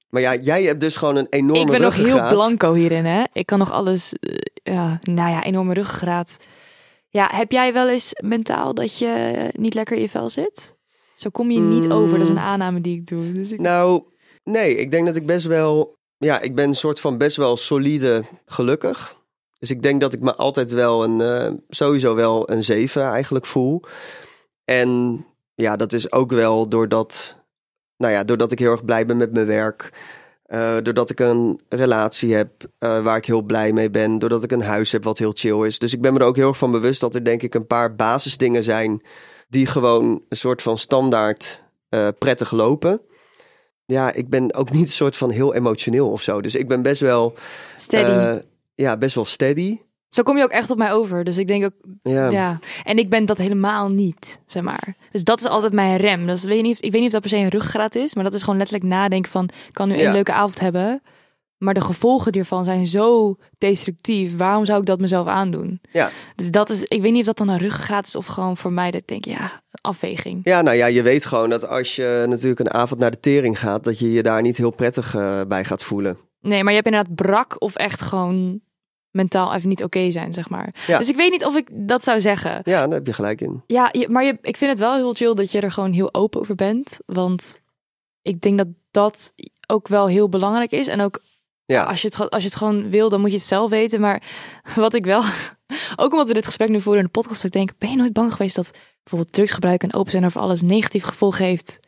Maar 0.09 0.21
ja, 0.21 0.35
jij 0.35 0.63
hebt 0.63 0.79
dus 0.79 0.95
gewoon 0.95 1.15
een 1.15 1.27
enorme 1.29 1.61
ik 1.61 1.71
ben 1.71 1.81
nog 1.81 1.95
heel 1.95 2.27
blanco 2.27 2.73
hierin, 2.73 3.05
hè. 3.05 3.23
Ik 3.33 3.45
kan 3.45 3.59
nog 3.59 3.71
alles, 3.71 4.13
eh, 4.13 4.35
ja, 4.73 4.99
nou 5.01 5.29
ja, 5.31 5.43
enorme 5.43 5.73
ruggengraat. 5.73 6.37
Ja, 7.09 7.29
heb 7.31 7.51
jij 7.51 7.73
wel 7.73 7.89
eens 7.89 8.11
mentaal 8.23 8.73
dat 8.73 8.97
je 8.97 9.35
niet 9.51 9.73
lekker 9.73 9.95
in 9.95 10.01
je 10.01 10.09
vel 10.09 10.29
zit? 10.29 10.75
Zo 11.15 11.29
kom 11.29 11.51
je 11.51 11.59
niet 11.59 11.85
Mm. 11.85 11.91
over, 11.91 12.17
dat 12.17 12.27
is 12.27 12.33
een 12.33 12.39
aanname 12.39 12.81
die 12.81 12.97
ik 12.97 13.07
doe. 13.07 13.31
Dus 13.31 13.51
ik... 13.51 13.59
Nou, 13.59 14.03
nee, 14.43 14.75
ik 14.75 14.91
denk 14.91 15.05
dat 15.05 15.15
ik 15.15 15.25
best 15.25 15.45
wel... 15.45 15.97
Ja, 16.17 16.39
ik 16.39 16.55
ben 16.55 16.67
een 16.67 16.75
soort 16.75 16.99
van 16.99 17.17
best 17.17 17.37
wel 17.37 17.57
solide 17.57 18.23
gelukkig. 18.45 19.15
Dus 19.59 19.69
ik 19.69 19.81
denk 19.83 20.01
dat 20.01 20.13
ik 20.13 20.21
me 20.21 20.35
altijd 20.35 20.71
wel 20.71 21.03
een... 21.03 21.21
eh, 21.21 21.53
sowieso 21.69 22.15
wel 22.15 22.51
een 22.51 22.63
zeven 22.63 23.03
eigenlijk 23.03 23.45
voel. 23.45 23.81
En 24.65 25.25
ja, 25.55 25.75
dat 25.75 25.93
is 25.93 26.11
ook 26.11 26.31
wel 26.31 26.69
doordat... 26.69 27.35
Nou 27.97 28.13
ja, 28.13 28.23
doordat 28.23 28.51
ik 28.51 28.59
heel 28.59 28.71
erg 28.71 28.85
blij 28.85 29.05
ben 29.05 29.17
met 29.17 29.33
mijn 29.33 29.45
werk. 29.45 29.91
eh, 30.43 30.77
doordat 30.83 31.09
ik 31.09 31.19
een 31.19 31.59
relatie 31.69 32.35
heb 32.35 32.51
eh, 32.77 33.03
waar 33.03 33.17
ik 33.17 33.25
heel 33.25 33.41
blij 33.41 33.73
mee 33.73 33.89
ben. 33.89 34.19
Doordat 34.19 34.43
ik 34.43 34.51
een 34.51 34.61
huis 34.61 34.91
heb 34.91 35.03
wat 35.03 35.17
heel 35.17 35.31
chill 35.35 35.65
is. 35.65 35.79
Dus 35.79 35.93
ik 35.93 36.01
ben 36.01 36.13
me 36.13 36.19
er 36.19 36.25
ook 36.25 36.35
heel 36.35 36.47
erg 36.47 36.57
van 36.57 36.71
bewust 36.71 37.01
dat 37.01 37.15
er 37.15 37.23
denk 37.23 37.41
ik 37.41 37.53
een 37.53 37.67
paar 37.67 37.95
basisdingen 37.95 38.63
zijn... 38.63 39.01
die 39.49 39.65
gewoon 39.65 40.23
een 40.29 40.37
soort 40.37 40.61
van 40.61 40.77
standaard 40.77 41.63
prettig 42.17 42.51
lopen. 42.51 43.01
Ja, 43.85 44.13
ik 44.13 44.29
ben 44.29 44.53
ook 44.53 44.71
niet 44.71 44.81
een 44.81 44.87
soort 44.87 45.17
van 45.17 45.29
heel 45.29 45.53
emotioneel 45.53 46.11
of 46.11 46.21
zo. 46.21 46.41
Dus 46.41 46.55
ik 46.55 46.67
ben 46.67 46.81
best 46.81 47.01
wel, 47.01 47.33
Steady. 47.75 48.41
Ja, 48.81 48.97
best 48.97 49.15
wel 49.15 49.25
steady. 49.25 49.77
Zo 50.09 50.23
kom 50.23 50.37
je 50.37 50.43
ook 50.43 50.49
echt 50.51 50.69
op 50.71 50.77
mij 50.77 50.91
over. 50.91 51.23
Dus 51.23 51.37
ik 51.37 51.47
denk 51.47 51.63
ook, 51.65 51.73
Ja. 52.03 52.29
ja. 52.29 52.59
En 52.83 52.97
ik 52.97 53.09
ben 53.09 53.25
dat 53.25 53.37
helemaal 53.37 53.89
niet, 53.89 54.41
zeg 54.45 54.63
maar. 54.63 54.95
Dus 55.11 55.23
dat 55.23 55.39
is 55.39 55.45
altijd 55.45 55.73
mijn 55.73 55.97
rem. 55.97 56.25
Dus 56.27 56.43
weet 56.43 56.55
je 56.57 56.61
niet, 56.63 56.83
ik 56.83 56.91
weet 56.91 57.01
niet 57.01 57.05
of 57.05 57.11
dat 57.11 57.21
per 57.21 57.29
se 57.29 57.37
een 57.37 57.49
ruggengraat 57.49 57.95
is, 57.95 58.15
maar 58.15 58.23
dat 58.23 58.33
is 58.33 58.41
gewoon 58.43 58.57
letterlijk 58.57 58.89
nadenken 58.89 59.31
van, 59.31 59.43
ik 59.67 59.73
kan 59.73 59.87
nu 59.87 59.93
een 59.93 59.99
Ja. 59.99 60.11
leuke 60.11 60.33
avond 60.33 60.59
hebben, 60.59 61.01
maar 61.57 61.73
de 61.73 61.81
gevolgen 61.81 62.33
hiervan 62.33 62.65
zijn 62.65 62.87
zo 62.87 63.35
destructief. 63.57 64.37
Waarom 64.37 64.65
zou 64.65 64.79
ik 64.79 64.85
dat 64.85 64.99
mezelf 64.99 65.27
aandoen? 65.27 65.81
Ja. 65.91 66.09
Dus 66.35 66.51
dat 66.51 66.69
is, 66.69 66.83
ik 66.83 67.01
weet 67.01 67.11
niet 67.11 67.19
of 67.19 67.25
dat 67.33 67.37
dan 67.37 67.49
een 67.49 67.57
ruggengraat 67.61 68.07
is 68.07 68.15
of 68.15 68.25
gewoon 68.25 68.57
voor 68.57 68.71
mij 68.73 68.91
dat 68.91 69.01
ik 69.01 69.07
denk, 69.07 69.25
ja, 69.25 69.61
afweging. 69.81 70.41
Ja, 70.43 70.61
nou 70.61 70.77
ja, 70.77 70.85
je 70.85 71.01
weet 71.01 71.25
gewoon 71.25 71.49
dat 71.49 71.67
als 71.67 71.95
je 71.95 72.25
natuurlijk 72.27 72.59
een 72.59 72.71
avond 72.73 72.99
naar 72.99 73.11
de 73.11 73.19
tering 73.19 73.59
gaat, 73.59 73.83
dat 73.83 73.99
je 73.99 74.11
je 74.11 74.23
daar 74.23 74.41
niet 74.41 74.57
heel 74.57 74.71
prettig 74.71 75.15
eh, 75.15 75.41
bij 75.47 75.65
gaat 75.65 75.83
voelen. 75.83 76.17
Nee, 76.41 76.59
maar 76.63 76.73
je 76.73 76.79
hebt 76.81 76.91
inderdaad 76.91 77.15
brak 77.15 77.55
of 77.61 77.75
echt 77.75 78.01
gewoon 78.01 78.59
mentaal 79.11 79.53
even 79.53 79.69
niet 79.69 79.83
oké 79.83 80.11
zijn, 80.11 80.33
zeg 80.33 80.49
maar. 80.49 80.73
Ja. 80.87 80.97
Dus 80.97 81.09
ik 81.09 81.15
weet 81.15 81.31
niet 81.31 81.45
of 81.45 81.55
ik 81.55 81.67
dat 81.71 82.03
zou 82.03 82.21
zeggen. 82.21 82.61
Ja, 82.63 82.83
daar 82.85 82.93
heb 82.97 83.07
je 83.07 83.13
gelijk 83.13 83.41
in. 83.41 83.63
Ja, 83.67 83.89
je- 83.91 84.09
maar 84.09 84.23
je, 84.23 84.37
ik 84.41 84.57
vind 84.57 84.71
het 84.71 84.79
wel 84.79 84.95
heel 84.95 85.13
chill 85.13 85.33
dat 85.33 85.51
je 85.51 85.59
er 85.61 85.71
gewoon 85.71 85.91
heel 85.91 86.13
open 86.13 86.39
over 86.39 86.55
bent. 86.55 86.99
Want 87.05 87.59
ik 88.21 88.41
denk 88.41 88.57
dat 88.57 88.67
dat 88.91 89.33
ook 89.67 89.87
wel 89.87 90.07
heel 90.07 90.29
belangrijk 90.29 90.71
is. 90.71 90.87
En 90.87 91.01
ook 91.01 91.19
Ja, 91.65 91.83
als, 91.83 92.01
je 92.01 92.07
het, 92.07 92.15
gewoon- 92.15 92.31
als 92.31 92.41
je 92.43 92.47
het 92.49 92.57
gewoon 92.57 92.89
wil, 92.89 93.09
dan 93.09 93.19
moet 93.21 93.29
je 93.29 93.35
het 93.35 93.45
zelf 93.45 93.69
weten. 93.69 93.99
Maar 94.01 94.21
wat 94.75 94.93
ik 94.93 95.05
wel, 95.05 95.23
ook 96.03 96.11
omdat 96.11 96.27
we 96.27 96.33
dit 96.33 96.45
gesprek 96.45 96.69
nu 96.69 96.81
voeren 96.81 97.01
in 97.01 97.09
de 97.13 97.19
podcast, 97.19 97.43
ik 97.43 97.51
denk, 97.51 97.71
ben 97.77 97.89
je 97.89 97.95
nooit 97.95 98.13
bang 98.13 98.31
geweest 98.31 98.55
dat 98.55 98.71
bijvoorbeeld 99.03 99.33
drugsgebruik 99.33 99.83
en 99.83 99.93
open 99.93 100.11
zijn 100.11 100.25
over 100.25 100.41
alles 100.41 100.61
negatief 100.61 101.03
gevolg 101.03 101.37
heeft 101.37 101.79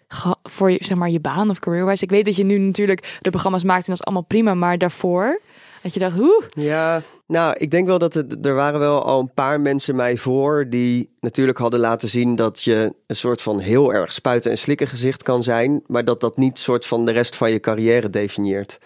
voor 0.44 0.72
je, 0.72 0.78
zeg 0.82 0.98
maar, 0.98 1.10
je 1.10 1.20
baan 1.20 1.50
of 1.50 1.60
career-wise? 1.60 2.04
Ik 2.04 2.10
weet 2.10 2.26
dat 2.26 2.36
je 2.36 2.44
nu 2.44 2.58
natuurlijk 2.58 3.18
de 3.22 3.30
programma's 3.30 3.64
maakt 3.64 3.80
en 3.86 3.92
dat 3.92 4.00
is 4.00 4.04
allemaal 4.06 4.24
prima, 4.28 4.54
maar 4.54 4.78
daarvoor 4.78 5.42
dat 5.82 5.94
je 5.94 6.00
dacht, 6.00 6.18
hoe? 6.18 6.44
Ja, 6.54 7.02
nou, 7.28 7.56
ik 7.58 7.72
denk 7.72 7.88
wel 7.88 8.00
dat 8.00 8.14
het, 8.14 8.46
er 8.46 8.54
waren 8.54 8.80
wel 8.80 9.04
al 9.04 9.20
een 9.20 9.34
paar 9.34 9.62
mensen 9.62 9.96
mij 9.96 10.18
voor 10.18 10.70
die 10.70 11.16
natuurlijk 11.20 11.58
hadden 11.58 11.80
laten 11.80 12.10
zien 12.10 12.36
dat 12.36 12.64
je 12.64 12.94
een 13.08 13.16
soort 13.16 13.42
van 13.42 13.60
heel 13.60 13.94
erg 13.94 14.14
spuiten 14.14 14.52
en 14.52 14.58
slikken 14.58 14.88
gezicht 14.88 15.24
kan 15.24 15.44
zijn, 15.44 15.84
maar 15.88 16.06
dat 16.06 16.22
dat 16.22 16.38
niet 16.38 16.60
soort 16.60 16.86
van 16.86 17.06
de 17.06 17.12
rest 17.12 17.36
van 17.36 17.52
je 17.52 17.60
carrière 17.60 18.10
definieert. 18.10 18.78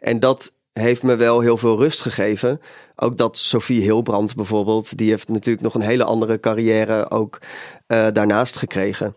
En 0.00 0.20
dat 0.20 0.52
heeft 0.72 1.02
me 1.02 1.16
wel 1.16 1.40
heel 1.40 1.56
veel 1.56 1.76
rust 1.76 2.00
gegeven. 2.00 2.60
Ook 2.96 3.16
dat 3.16 3.38
Sophie 3.38 3.80
Hilbrand 3.80 4.34
bijvoorbeeld, 4.34 4.98
die 4.98 5.10
heeft 5.10 5.28
natuurlijk 5.28 5.64
nog 5.64 5.74
een 5.74 5.80
hele 5.80 6.04
andere 6.04 6.40
carrière 6.40 7.10
ook 7.10 7.38
eh, 7.86 8.06
daarnaast 8.12 8.56
gekregen. 8.56 9.16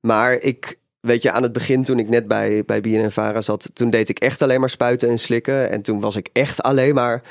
Maar 0.00 0.32
ik, 0.32 0.78
weet 1.02 1.22
je, 1.22 1.30
aan 1.30 1.42
het 1.42 1.52
begin 1.52 1.84
toen 1.84 1.98
ik 1.98 2.08
net 2.08 2.28
bij, 2.28 2.64
bij 2.64 2.80
BNNVARA 2.80 3.40
zat, 3.40 3.70
toen 3.74 3.90
deed 3.90 4.08
ik 4.08 4.18
echt 4.18 4.42
alleen 4.42 4.60
maar 4.60 4.70
spuiten 4.70 5.08
en 5.08 5.18
slikken. 5.18 5.70
En 5.70 5.82
toen 5.82 6.00
was 6.00 6.16
ik 6.16 6.28
echt 6.32 6.62
alleen 6.62 6.94
maar 6.94 7.22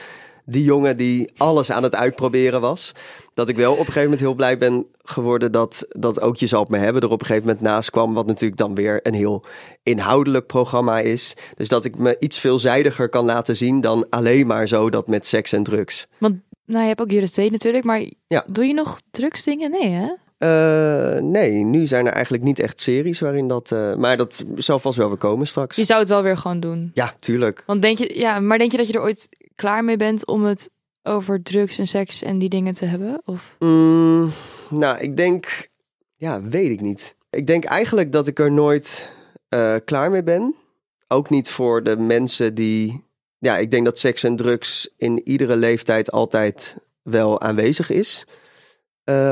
die 0.46 0.63
jongen 0.63 0.98
die 0.98 1.32
alles 1.38 1.72
aan 1.72 1.84
het 1.84 1.96
uitproberen 1.96 2.62
was. 2.62 2.92
Dat 3.34 3.50
ik 3.50 3.56
wel 3.56 3.72
op 3.72 3.78
een 3.80 3.86
gegeven 3.86 4.04
moment 4.04 4.20
heel 4.20 4.34
blij 4.34 4.58
ben 4.58 4.86
geworden 5.04 5.51
dat, 5.51 5.86
dat 5.90 6.22
ook 6.22 6.38
Je 6.38 6.48
zal 6.48 6.66
me 6.70 6.78
hebben 6.78 7.01
er 7.01 7.10
op 7.10 7.20
een 7.20 7.25
gegeven 7.25 7.48
moment 7.48 7.66
naast 7.66 7.90
kwam. 7.90 8.13
Wat 8.13 8.28
natuurlijk 8.28 8.60
dan 8.60 8.75
weer 8.75 9.00
een 9.04 9.13
heel 9.13 9.44
inhoudelijk 9.84 10.48
programma 10.48 11.00
is. 11.00 11.36
Dus 11.56 11.68
dat 11.68 11.86
ik 11.86 11.98
me 11.98 12.16
iets 12.20 12.40
veelzijdiger 12.40 13.10
kan 13.10 13.25
laten 13.25 13.58
zien 13.58 13.82
dan 13.82 14.06
alleen 14.10 14.48
maar 14.48 14.68
zo 14.68 14.90
dat 14.90 15.08
met 15.08 15.25
seks 15.25 15.51
en 15.51 15.63
drugs. 15.63 16.08
Want 16.18 16.36
nou, 16.66 16.82
je 16.82 16.88
hebt 16.88 17.01
ook 17.01 17.12
Juris 17.12 17.36
natuurlijk, 17.36 17.84
maar 17.84 18.04
Ja. 18.28 18.44
doe 18.48 18.66
je 18.66 18.74
nog 18.74 19.00
drugsdingen? 19.12 19.72
Nee, 19.72 19.88
hè? 19.90 20.08
Eh, 20.42 21.18
nee, 21.18 21.52
nu 21.52 21.86
zijn 21.86 22.06
er 22.06 22.12
eigenlijk 22.14 22.44
niet 22.44 22.60
echt 22.60 22.82
series 22.82 23.20
waarin 23.20 23.48
dat... 23.48 23.72
eh, 23.72 23.96
maar 23.96 24.18
dat 24.18 24.44
zal 24.56 24.80
vast 24.80 24.98
wel 24.98 25.08
weer 25.08 25.18
komen 25.18 25.48
straks. 25.48 25.76
Je 25.76 25.84
zou 25.84 26.00
het 26.00 26.10
wel 26.10 26.24
weer 26.24 26.38
gewoon 26.38 26.60
doen. 26.60 26.92
Ja, 26.94 27.14
tuurlijk. 27.20 27.64
Want 27.66 27.82
denk 27.82 27.98
je, 27.98 28.20
ja, 28.20 28.40
maar 28.40 28.58
denk 28.58 28.72
je 28.72 28.78
dat 28.78 28.88
je 28.88 28.94
er 28.94 29.02
ooit 29.02 29.30
klaar 29.56 29.84
mee 29.84 29.98
bent 29.98 30.28
om 30.28 30.44
het 30.44 30.70
over 31.04 31.44
drugs 31.44 31.80
en 31.80 31.88
seks 31.88 32.24
en 32.24 32.40
die 32.40 32.50
dingen 32.50 32.74
te 32.74 32.86
hebben? 32.86 33.22
Of 33.26 33.56
Mm, 33.60 34.30
nou, 34.70 34.98
ik 35.00 35.18
denk... 35.18 35.70
Ja, 36.16 36.42
weet 36.42 36.70
ik 36.70 36.82
niet. 36.82 37.16
Ik 37.30 37.48
denk 37.48 37.64
eigenlijk 37.64 38.12
dat 38.12 38.28
ik 38.28 38.40
er 38.40 38.52
nooit 38.52 39.12
eh, 39.50 39.76
klaar 39.86 40.12
mee 40.12 40.24
ben. 40.24 40.56
Ook 41.08 41.30
niet 41.30 41.50
voor 41.50 41.84
de 41.84 41.98
mensen 41.98 42.54
die... 42.54 43.04
Ja, 43.38 43.58
ik 43.58 43.72
denk 43.72 43.86
dat 43.86 44.00
seks 44.00 44.24
en 44.24 44.36
drugs 44.36 44.94
in 44.98 45.22
iedere 45.24 45.56
leeftijd 45.56 46.12
altijd 46.12 46.78
wel 47.04 47.42
aanwezig 47.42 47.90
is. 47.90 48.26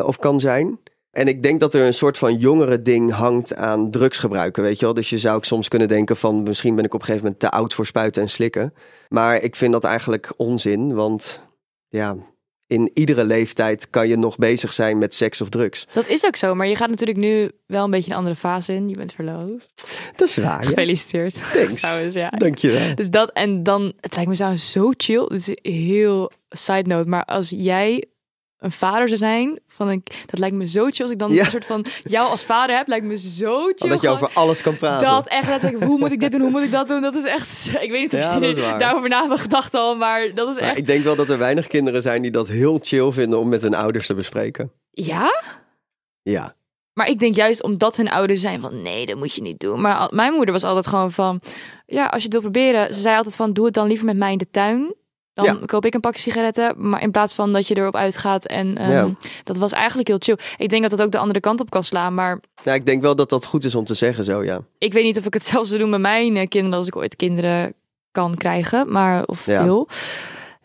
of 0.04 0.18
kan 0.18 0.40
zijn. 0.40 0.80
En 1.12 1.28
ik 1.28 1.44
denk 1.44 1.60
dat 1.60 1.74
er 1.74 1.86
een 1.86 1.94
soort 1.94 2.18
van 2.18 2.36
jongere 2.36 2.82
ding 2.82 3.12
hangt 3.12 3.56
aan 3.56 3.92
drugsgebruiken, 3.92 4.64
weet 4.64 4.80
je 4.80 4.86
wel. 4.86 4.94
Dus 4.94 5.10
je 5.10 5.18
zou 5.18 5.36
ook 5.36 5.46
soms 5.46 5.68
kunnen 5.68 5.88
denken 5.88 6.18
van... 6.18 6.44
misschien 6.44 6.76
ben 6.76 6.86
ik 6.86 6.94
op 6.94 7.00
een 7.00 7.06
gegeven 7.06 7.26
moment 7.26 7.42
te 7.42 7.52
oud 7.52 7.74
voor 7.74 7.86
spuiten 7.86 8.22
en 8.22 8.30
slikken. 8.30 8.74
Maar 9.08 9.42
ik 9.42 9.56
vind 9.56 9.72
dat 9.72 9.84
eigenlijk 9.84 10.34
onzin, 10.38 10.94
want 10.94 11.42
ja, 11.88 12.16
in 12.70 12.92
iedere 12.94 13.26
leeftijd 13.26 13.90
kan 13.90 14.08
je 14.08 14.18
nog 14.18 14.38
bezig 14.38 14.74
zijn 14.74 14.98
met 14.98 15.14
seks 15.14 15.42
of 15.42 15.50
drugs. 15.50 15.88
dat 15.94 16.08
is 16.08 16.26
ook 16.26 16.36
zo, 16.36 16.56
maar 16.56 16.68
je 16.68 16.76
gaat 16.76 16.90
natuurlijk 16.90 17.18
nu 17.18 17.52
wel 17.66 17.84
een 17.84 17.92
beetje 17.92 18.12
een 18.12 18.18
andere 18.18 18.36
fase 18.36 18.74
in. 18.74 18.90
Je 18.90 18.96
bent 18.96 19.14
verloofd. 19.14 19.74
Dat 20.16 20.28
is 20.28 20.38
waar, 20.38 20.62
ja. 20.62 20.68
Gefeliciteerd. 20.68 21.42
Thanks. 21.54 21.82
Trouwens, 21.82 22.14
ja. 22.14 22.30
Dankjewel. 22.30 22.96
Dus 22.96 23.10
dat 23.10 23.32
en 23.32 23.64
dan, 23.64 23.94
het 24.00 24.16
lijkt 24.16 24.30
me 24.30 24.36
zo, 24.36 24.56
zo 24.56 24.92
chill. 24.98 25.28
Dit 25.28 25.48
is 25.48 25.72
heel 25.72 26.32
side 26.50 26.90
note, 26.90 27.10
maar 27.10 27.26
als 27.26 27.54
jij 27.58 28.06
een 28.60 28.72
vader 28.72 29.08
zou 29.08 29.20
zijn 29.20 29.60
van 29.68 29.88
een, 29.88 30.04
dat 30.26 30.40
lijkt 30.40 30.56
me 30.56 30.68
zo 30.68 30.84
chill. 30.90 31.02
Als 31.02 31.12
ik 31.12 31.20
dan 31.20 31.32
Ja. 31.32 31.44
een 31.44 31.50
soort 31.50 31.66
van 31.66 31.86
jou 32.04 32.30
als 32.30 32.44
vader 32.44 32.76
heb, 32.76 32.88
lijkt 32.88 33.06
me 33.06 33.18
zo 33.18 33.64
chill. 33.66 33.90
Dat 33.90 34.02
je 34.02 34.08
Gewoon- 34.08 34.16
over 34.24 34.30
alles 34.34 34.62
kan 34.62 34.76
praten. 34.76 35.08
Dat 35.08 35.28
echt, 35.28 35.62
dat 35.62 35.72
ik, 35.72 35.84
hoe 35.84 35.98
moet 36.00 36.12
ik 36.12 36.20
dit 36.20 36.32
doen, 36.32 36.42
hoe 36.42 36.50
moet 36.50 36.64
ik 36.64 36.72
dat 36.72 36.88
doen? 36.88 37.02
Dat 37.02 37.16
is 37.16 37.24
echt, 37.26 37.70
ik 37.82 37.92
weet 37.92 38.02
niet 38.02 38.14
of 38.14 38.20
Ja, 38.20 38.38
je 38.38 38.76
daarover 38.80 39.10
na 39.10 39.20
hebben 39.20 39.38
gedacht 39.38 39.74
al, 39.76 39.96
maar 39.96 40.34
dat 40.34 40.50
is 40.50 40.60
Maar 40.60 40.70
echt. 40.70 40.78
ik 40.78 40.88
denk 40.88 41.04
wel 41.04 41.16
dat 41.16 41.30
er 41.30 41.38
weinig 41.38 41.68
kinderen 41.68 42.02
zijn 42.02 42.22
die 42.22 42.32
dat 42.32 42.48
heel 42.48 42.80
chill 42.82 43.12
vinden 43.12 43.40
om 43.40 43.50
met 43.50 43.62
hun 43.62 43.74
ouders 43.76 44.08
te 44.08 44.14
bespreken. 44.14 44.72
Ja? 44.92 45.44
Ja. 46.22 46.56
Maar 46.94 47.08
ik 47.08 47.20
denk 47.20 47.36
juist 47.36 47.64
omdat 47.64 47.96
hun 47.98 48.10
ouders 48.10 48.42
zijn 48.42 48.62
van 48.62 48.82
nee, 48.82 49.06
dat 49.06 49.18
moet 49.18 49.34
je 49.34 49.42
niet 49.42 49.60
doen. 49.60 49.82
Maar 49.82 49.96
al- 49.96 50.10
mijn 50.12 50.34
moeder 50.34 50.54
was 50.54 50.64
altijd 50.64 50.88
gewoon 50.88 51.12
van 51.12 51.42
ja, 51.86 52.06
als 52.06 52.18
je 52.18 52.24
het 52.24 52.32
wil 52.34 52.42
proberen. 52.42 52.94
Ze 52.94 53.02
zei 53.02 53.18
altijd 53.18 53.36
van 53.36 53.54
doe 53.54 53.66
het 53.66 53.74
dan 53.74 53.88
liever 53.88 54.06
met 54.06 54.18
mij 54.18 54.32
in 54.32 54.38
de 54.38 54.50
tuin. 54.52 54.94
Dan 55.46 55.58
Ja. 55.60 55.66
koop 55.66 55.86
ik 55.86 55.94
een 55.94 56.00
pakje 56.00 56.22
sigaretten. 56.22 56.90
Maar 56.90 57.02
in 57.02 57.12
plaats 57.12 57.34
van 57.34 57.54
dat 57.54 57.68
je 57.68 57.78
erop 57.78 57.96
uitgaat. 57.96 58.46
En 58.46 58.78
ehm, 58.78 58.92
Ja. 58.92 59.10
dat 59.44 59.58
was 59.58 59.72
eigenlijk 59.72 60.08
heel 60.08 60.18
chill. 60.20 60.38
Ik 60.58 60.70
denk 60.70 60.82
dat 60.82 60.92
dat 60.92 61.02
ook 61.02 61.12
de 61.12 61.18
andere 61.18 61.40
kant 61.40 61.60
op 61.62 61.70
kan 61.70 61.84
slaan. 61.84 62.14
Maar 62.14 62.40
Nou, 62.64 62.78
ik 62.78 62.86
denk 62.86 63.02
wel 63.02 63.16
dat 63.16 63.30
dat 63.30 63.46
goed 63.46 63.64
is 63.64 63.76
om 63.76 63.86
te 63.86 63.94
zeggen 63.94 64.24
zo, 64.24 64.44
ja. 64.44 64.60
ik 64.78 64.94
weet 64.94 65.04
niet 65.04 65.18
of 65.18 65.26
ik 65.26 65.34
het 65.34 65.44
zelf 65.54 65.68
zou 65.68 65.80
doen 65.80 65.90
met 65.90 66.00
mijn 66.00 66.38
eh, 66.38 66.48
kinderen. 66.48 66.78
Als 66.78 66.88
ik 66.88 66.96
ooit 66.96 67.16
kinderen 67.16 67.74
kan 68.12 68.36
krijgen. 68.36 68.92
Maar 68.92 69.24
of 69.26 69.46
Ja. 69.46 69.64
wil. 69.64 69.88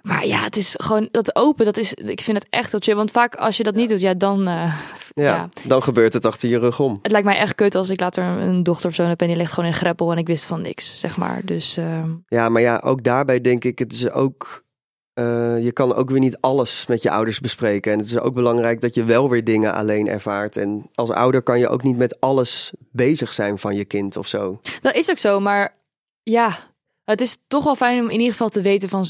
Maar 0.04 0.26
ja, 0.26 0.38
het 0.42 0.56
is 0.56 0.74
gewoon 0.78 1.08
dat 1.10 1.36
open. 1.36 1.64
Dat 1.64 1.76
is, 1.76 1.94
ik 1.94 2.20
vind 2.20 2.36
het 2.38 2.46
echt 2.50 2.70
heel 2.70 2.80
chill. 2.80 2.94
Want 2.94 3.10
vaak 3.10 3.34
als 3.34 3.56
je 3.56 3.62
dat 3.62 3.74
niet 3.74 3.88
doet, 3.88 4.00
ja, 4.00 4.14
dan. 4.14 4.38
eh, 4.48 4.74
ja. 5.14 5.24
ja. 5.24 5.48
Dan 5.66 5.82
gebeurt 5.82 6.12
het 6.12 6.24
achter 6.24 6.48
je 6.48 6.58
rug 6.58 6.80
om. 6.80 6.98
Het 7.02 7.10
lijkt 7.10 7.26
mij 7.26 7.36
echt 7.36 7.54
kut 7.54 7.74
als 7.74 7.90
ik 7.90 8.00
later 8.00 8.24
een 8.24 8.62
dochter 8.62 8.88
of 8.88 8.94
zo 8.94 9.02
heb 9.02 9.20
en 9.20 9.26
die 9.26 9.36
ligt 9.36 9.52
gewoon 9.52 9.68
in 9.68 9.74
greppel 9.76 10.12
en 10.12 10.18
ik 10.18 10.26
wist 10.26 10.44
van 10.44 10.62
niks, 10.62 11.00
zeg 11.00 11.16
maar. 11.16 11.40
Dus 11.44 11.76
ehm, 11.76 12.10
Ja, 12.28 12.48
maar 12.48 12.62
ja, 12.62 12.80
ook 12.84 13.02
daarbij 13.04 13.40
denk 13.40 13.64
ik, 13.64 13.78
het 13.78 13.92
is 13.92 14.10
ook... 14.10 14.64
eh, 15.12 15.64
je 15.64 15.72
kan 15.72 15.94
ook 15.94 16.10
weer 16.10 16.20
niet 16.20 16.40
alles 16.40 16.86
met 16.86 17.02
je 17.02 17.10
ouders 17.10 17.40
bespreken. 17.40 17.92
En 17.92 17.98
het 17.98 18.06
is 18.06 18.18
ook 18.18 18.34
belangrijk 18.34 18.80
dat 18.80 18.94
je 18.94 19.04
wel 19.04 19.30
weer 19.30 19.44
dingen 19.44 19.74
alleen 19.74 20.08
ervaart. 20.08 20.56
En 20.56 20.90
als 20.94 21.10
ouder 21.10 21.42
kan 21.42 21.58
je 21.58 21.68
ook 21.68 21.82
niet 21.82 21.96
met 21.96 22.20
alles 22.20 22.72
bezig 22.92 23.32
zijn 23.32 23.58
van 23.58 23.74
je 23.74 23.84
kind 23.84 24.16
of 24.16 24.26
zo. 24.26 24.60
dat 24.80 24.94
is 24.94 25.10
ook 25.10 25.18
zo. 25.18 25.40
Maar 25.40 25.76
ja, 26.22 26.56
het 27.04 27.20
is 27.20 27.38
toch 27.48 27.64
wel 27.64 27.76
fijn 27.76 27.98
om 28.00 28.04
in 28.10 28.18
ieder 28.18 28.32
geval 28.32 28.48
te 28.48 28.62
weten 28.62 28.88
van 28.88 29.04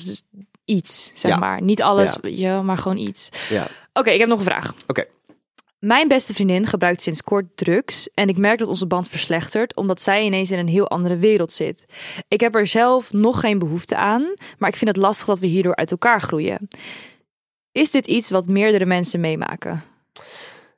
iets, 0.64 1.10
zeg 1.14 1.30
Ja. 1.30 1.36
maar. 1.38 1.62
Niet 1.62 1.82
alles, 1.82 2.16
Ja. 2.22 2.28
ja. 2.28 2.62
maar 2.62 2.78
gewoon 2.78 2.96
iets. 2.98 3.28
Ja. 3.48 3.66
Oké, 3.92 4.10
ik 4.10 4.18
heb 4.20 4.28
nog 4.28 4.38
een 4.38 4.44
vraag. 4.44 4.74
Oké. 4.86 5.04
Mijn 5.78 6.08
beste 6.08 6.34
vriendin 6.34 6.66
gebruikt 6.66 7.02
sinds 7.02 7.22
kort 7.22 7.44
drugs 7.54 8.08
en 8.14 8.28
ik 8.28 8.36
merk 8.36 8.58
dat 8.58 8.68
onze 8.68 8.86
band 8.86 9.08
verslechtert 9.08 9.76
omdat 9.76 10.02
zij 10.02 10.24
ineens 10.24 10.50
in 10.50 10.58
een 10.58 10.68
heel 10.68 10.88
andere 10.88 11.16
wereld 11.16 11.52
zit. 11.52 11.84
Ik 12.28 12.40
heb 12.40 12.54
er 12.54 12.66
zelf 12.66 13.12
nog 13.12 13.40
geen 13.40 13.58
behoefte 13.58 13.96
aan, 13.96 14.34
maar 14.58 14.68
ik 14.68 14.76
vind 14.76 14.90
het 14.90 14.98
lastig 14.98 15.26
dat 15.26 15.38
we 15.38 15.46
hierdoor 15.46 15.74
uit 15.76 15.90
elkaar 15.90 16.20
groeien. 16.20 16.68
Is 17.72 17.90
dit 17.90 18.06
iets 18.06 18.30
wat 18.30 18.46
meerdere 18.46 18.86
mensen 18.86 19.20
meemaken? 19.20 19.82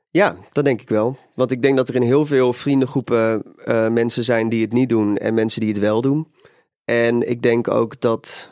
Ja, 0.09 0.35
dat 0.51 0.65
denk 0.65 0.81
ik 0.81 0.89
wel. 0.89 1.17
Want 1.33 1.51
ik 1.51 1.61
denk 1.61 1.77
dat 1.77 1.89
er 1.89 1.95
in 1.95 2.01
heel 2.01 2.25
veel 2.25 2.53
vriendengroepen 2.53 3.43
eh, 3.65 3.87
mensen 3.87 4.23
zijn 4.23 4.49
die 4.49 4.61
het 4.61 4.73
niet 4.73 4.89
doen 4.89 5.17
en 5.17 5.33
mensen 5.33 5.61
die 5.61 5.69
het 5.69 5.79
wel 5.79 6.01
doen. 6.01 6.31
En 6.85 7.29
ik 7.29 7.41
denk 7.41 7.67
ook 7.67 8.01
dat, 8.01 8.49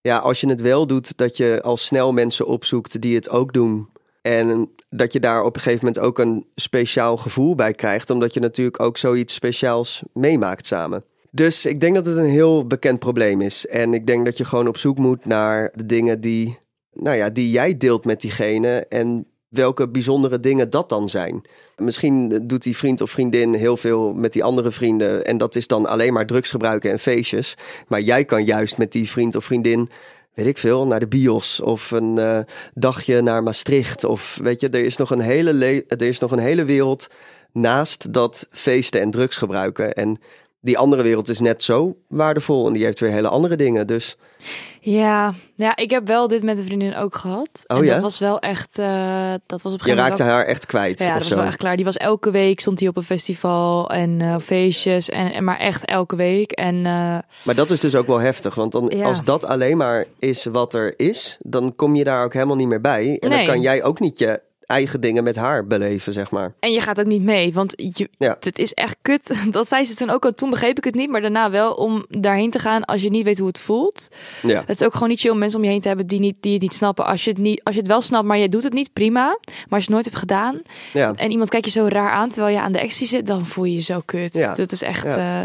ja, 0.00 0.18
als 0.18 0.40
je 0.40 0.48
het 0.48 0.60
wel 0.60 0.86
doet, 0.86 1.16
dat 1.16 1.36
je 1.36 1.60
al 1.62 1.76
snel 1.76 2.12
mensen 2.12 2.46
opzoekt 2.46 3.00
die 3.00 3.14
het 3.14 3.30
ook 3.30 3.52
doen. 3.52 3.88
En 4.22 4.70
dat 4.90 5.12
je 5.12 5.20
daar 5.20 5.44
op 5.44 5.54
een 5.54 5.62
gegeven 5.62 5.86
moment 5.86 6.04
ook 6.04 6.18
een 6.18 6.46
speciaal 6.54 7.16
gevoel 7.16 7.54
bij 7.54 7.72
krijgt, 7.72 8.10
omdat 8.10 8.34
je 8.34 8.40
natuurlijk 8.40 8.82
ook 8.82 8.98
zoiets 8.98 9.34
speciaals 9.34 10.02
meemaakt 10.12 10.66
samen. 10.66 11.04
Dus 11.30 11.66
ik 11.66 11.80
denk 11.80 11.94
dat 11.94 12.06
het 12.06 12.16
een 12.16 12.24
heel 12.24 12.66
bekend 12.66 12.98
probleem 12.98 13.40
is. 13.40 13.66
En 13.66 13.94
ik 13.94 14.06
denk 14.06 14.24
dat 14.24 14.36
je 14.36 14.44
gewoon 14.44 14.68
op 14.68 14.76
zoek 14.76 14.98
moet 14.98 15.24
naar 15.24 15.70
de 15.74 15.86
dingen 15.86 16.20
die, 16.20 16.58
nou 16.92 17.16
ja, 17.16 17.30
die 17.30 17.50
jij 17.50 17.76
deelt 17.76 18.04
met 18.04 18.20
diegene. 18.20 18.86
En 18.88 19.26
welke 19.48 19.88
bijzondere 19.88 20.40
dingen 20.40 20.70
dat 20.70 20.88
dan 20.88 21.08
zijn. 21.08 21.42
Misschien 21.76 22.40
doet 22.42 22.62
die 22.62 22.76
vriend 22.76 23.00
of 23.00 23.10
vriendin 23.10 23.54
heel 23.54 23.76
veel 23.76 24.12
met 24.12 24.32
die 24.32 24.44
andere 24.44 24.70
vrienden. 24.70 25.24
En 25.24 25.38
dat 25.38 25.56
is 25.56 25.66
dan 25.66 25.86
alleen 25.86 26.12
maar 26.12 26.26
drugs 26.26 26.50
gebruiken 26.50 26.90
en 26.90 26.98
feestjes. 26.98 27.56
Maar 27.88 28.00
jij 28.00 28.24
kan 28.24 28.44
juist 28.44 28.78
met 28.78 28.92
die 28.92 29.10
vriend 29.10 29.36
of 29.36 29.44
vriendin 29.44 29.90
weet 30.38 30.46
ik 30.46 30.58
veel, 30.58 30.86
naar 30.86 31.00
de 31.00 31.06
bios 31.06 31.60
of 31.60 31.90
een 31.90 32.18
eh, 32.18 32.38
dagje 32.74 33.20
naar 33.20 33.42
Maastricht. 33.42 34.04
Of 34.04 34.38
weet 34.42 34.60
je, 34.60 34.68
er 34.68 34.84
is 34.84 34.96
nog 34.96 35.10
een 35.10 35.20
hele, 35.20 35.52
le- 35.52 35.82
er 35.88 36.02
is 36.02 36.18
nog 36.18 36.30
een 36.30 36.38
hele 36.38 36.64
wereld 36.64 37.08
naast 37.52 38.12
dat 38.12 38.46
feesten 38.50 39.00
en 39.00 39.10
drugs 39.10 39.36
gebruiken. 39.36 39.92
En 39.92 40.20
die 40.60 40.78
andere 40.78 41.02
wereld 41.02 41.28
is 41.28 41.40
net 41.40 41.62
zo 41.62 41.96
waardevol 42.08 42.66
en 42.66 42.72
die 42.72 42.84
heeft 42.84 43.00
weer 43.00 43.10
hele 43.10 43.28
andere 43.28 43.56
dingen. 43.56 43.86
Dus 43.86 44.16
Ja, 44.80 45.34
ja, 45.54 45.76
ik 45.76 45.90
heb 45.90 46.06
wel 46.06 46.28
dit 46.28 46.42
met 46.42 46.58
een 46.58 46.64
vriendin 46.64 46.96
ook 46.96 47.14
gehad. 47.14 47.48
Oh 47.66 47.76
en 47.76 47.84
ja? 47.84 47.92
dat 47.92 48.02
was 48.02 48.18
wel 48.18 48.38
echt, 48.38 48.78
eh, 48.78 49.34
dat 49.46 49.62
was 49.62 49.72
op 49.72 49.82
je 49.82 49.94
raakte 49.94 50.22
haar 50.22 50.44
echt 50.44 50.66
kwijt 50.66 50.98
Ja, 50.98 51.06
of 51.06 51.12
dat 51.12 51.22
was 51.22 51.32
wel 51.38 51.44
echt 51.46 51.56
klaar. 51.56 51.76
Die 51.76 51.84
was 51.84 51.96
elke 51.96 52.30
week, 52.30 52.60
stond 52.60 52.78
hij 52.80 52.88
op 52.88 52.96
een 52.96 53.02
festival 53.02 53.90
en 53.90 54.20
eh, 54.20 54.36
feestjes. 54.42 55.08
En, 55.08 55.32
en 55.32 55.44
maar 55.44 55.58
echt 55.58 55.84
elke 55.84 56.16
week. 56.16 56.50
En 56.52 56.76
eh, 56.76 57.18
Maar 57.42 57.54
dat 57.54 57.70
is 57.70 57.80
dus 57.80 57.94
ook 57.94 58.06
wel 58.06 58.18
heftig, 58.18 58.54
want 58.54 58.72
dan, 58.72 58.92
Ja. 58.96 59.04
als 59.04 59.24
dat 59.24 59.44
alleen 59.44 59.76
maar 59.76 60.04
is 60.18 60.44
wat 60.44 60.74
er 60.74 60.94
is, 60.96 61.38
dan 61.40 61.74
kom 61.76 61.94
je 61.96 62.04
daar 62.04 62.24
ook 62.24 62.32
helemaal 62.32 62.56
niet 62.56 62.68
meer 62.68 62.80
bij. 62.80 63.16
En 63.20 63.30
dan 63.30 63.46
kan 63.46 63.60
jij 63.60 63.82
ook 63.84 64.00
niet 64.00 64.18
je 64.18 64.40
eigen 64.68 65.00
dingen 65.00 65.24
met 65.24 65.36
haar 65.36 65.66
beleven, 65.66 66.12
zeg 66.12 66.30
maar. 66.30 66.52
En 66.60 66.72
je 66.72 66.80
gaat 66.80 67.00
ook 67.00 67.06
niet 67.06 67.22
mee, 67.22 67.52
want 67.52 67.72
je, 67.76 68.08
Ja. 68.18 68.36
het 68.40 68.58
is 68.58 68.74
echt 68.74 68.96
kut. 69.02 69.34
Dat 69.50 69.68
zei 69.68 69.84
ze 69.84 69.94
toen 69.94 70.10
ook 70.10 70.24
al. 70.24 70.32
Toen 70.34 70.50
begreep 70.50 70.76
ik 70.78 70.84
het 70.84 70.94
niet, 70.94 71.10
maar 71.10 71.20
daarna 71.20 71.50
wel 71.50 71.72
om 71.72 72.04
daarheen 72.08 72.50
te 72.50 72.58
gaan 72.58 72.84
als 72.84 73.02
je 73.02 73.10
niet 73.10 73.24
weet 73.24 73.38
hoe 73.38 73.46
het 73.48 73.58
voelt. 73.58 74.08
Ja. 74.42 74.62
Het 74.66 74.80
is 74.80 74.86
ook 74.86 74.92
gewoon 74.92 75.08
niet 75.08 75.20
chill 75.20 75.30
om 75.30 75.38
mensen 75.38 75.58
om 75.58 75.64
je 75.64 75.70
heen 75.70 75.80
te 75.80 75.88
hebben 75.88 76.06
die, 76.06 76.20
niet, 76.20 76.36
die 76.40 76.52
het 76.52 76.62
niet 76.62 76.74
snappen. 76.74 77.06
Als 77.06 77.24
je 77.24 77.30
het, 77.30 77.38
niet, 77.38 77.60
als 77.64 77.74
je 77.74 77.80
het 77.80 77.90
wel 77.90 78.00
snapt, 78.00 78.26
maar 78.26 78.38
je 78.38 78.48
doet 78.48 78.62
het 78.64 78.72
niet, 78.72 78.92
prima. 78.92 79.22
Maar 79.24 79.36
als 79.68 79.78
je 79.84 79.84
het 79.84 79.88
nooit 79.90 80.04
hebt 80.04 80.16
gedaan 80.18 80.62
Ja. 80.92 81.12
en 81.14 81.30
iemand 81.30 81.50
kijkt 81.50 81.64
je 81.66 81.72
zo 81.72 81.86
raar 81.88 82.10
aan 82.10 82.28
terwijl 82.28 82.54
je 82.54 82.60
aan 82.60 82.72
de 82.72 82.78
ecstasy 82.78 83.04
zit, 83.06 83.26
dan 83.26 83.46
voel 83.46 83.64
je 83.64 83.74
je 83.74 83.80
zo 83.80 84.00
kut. 84.04 84.32
Ja. 84.34 84.54
Dat 84.54 84.72
is 84.72 84.82
echt... 84.82 85.04
Eh, 85.04 85.40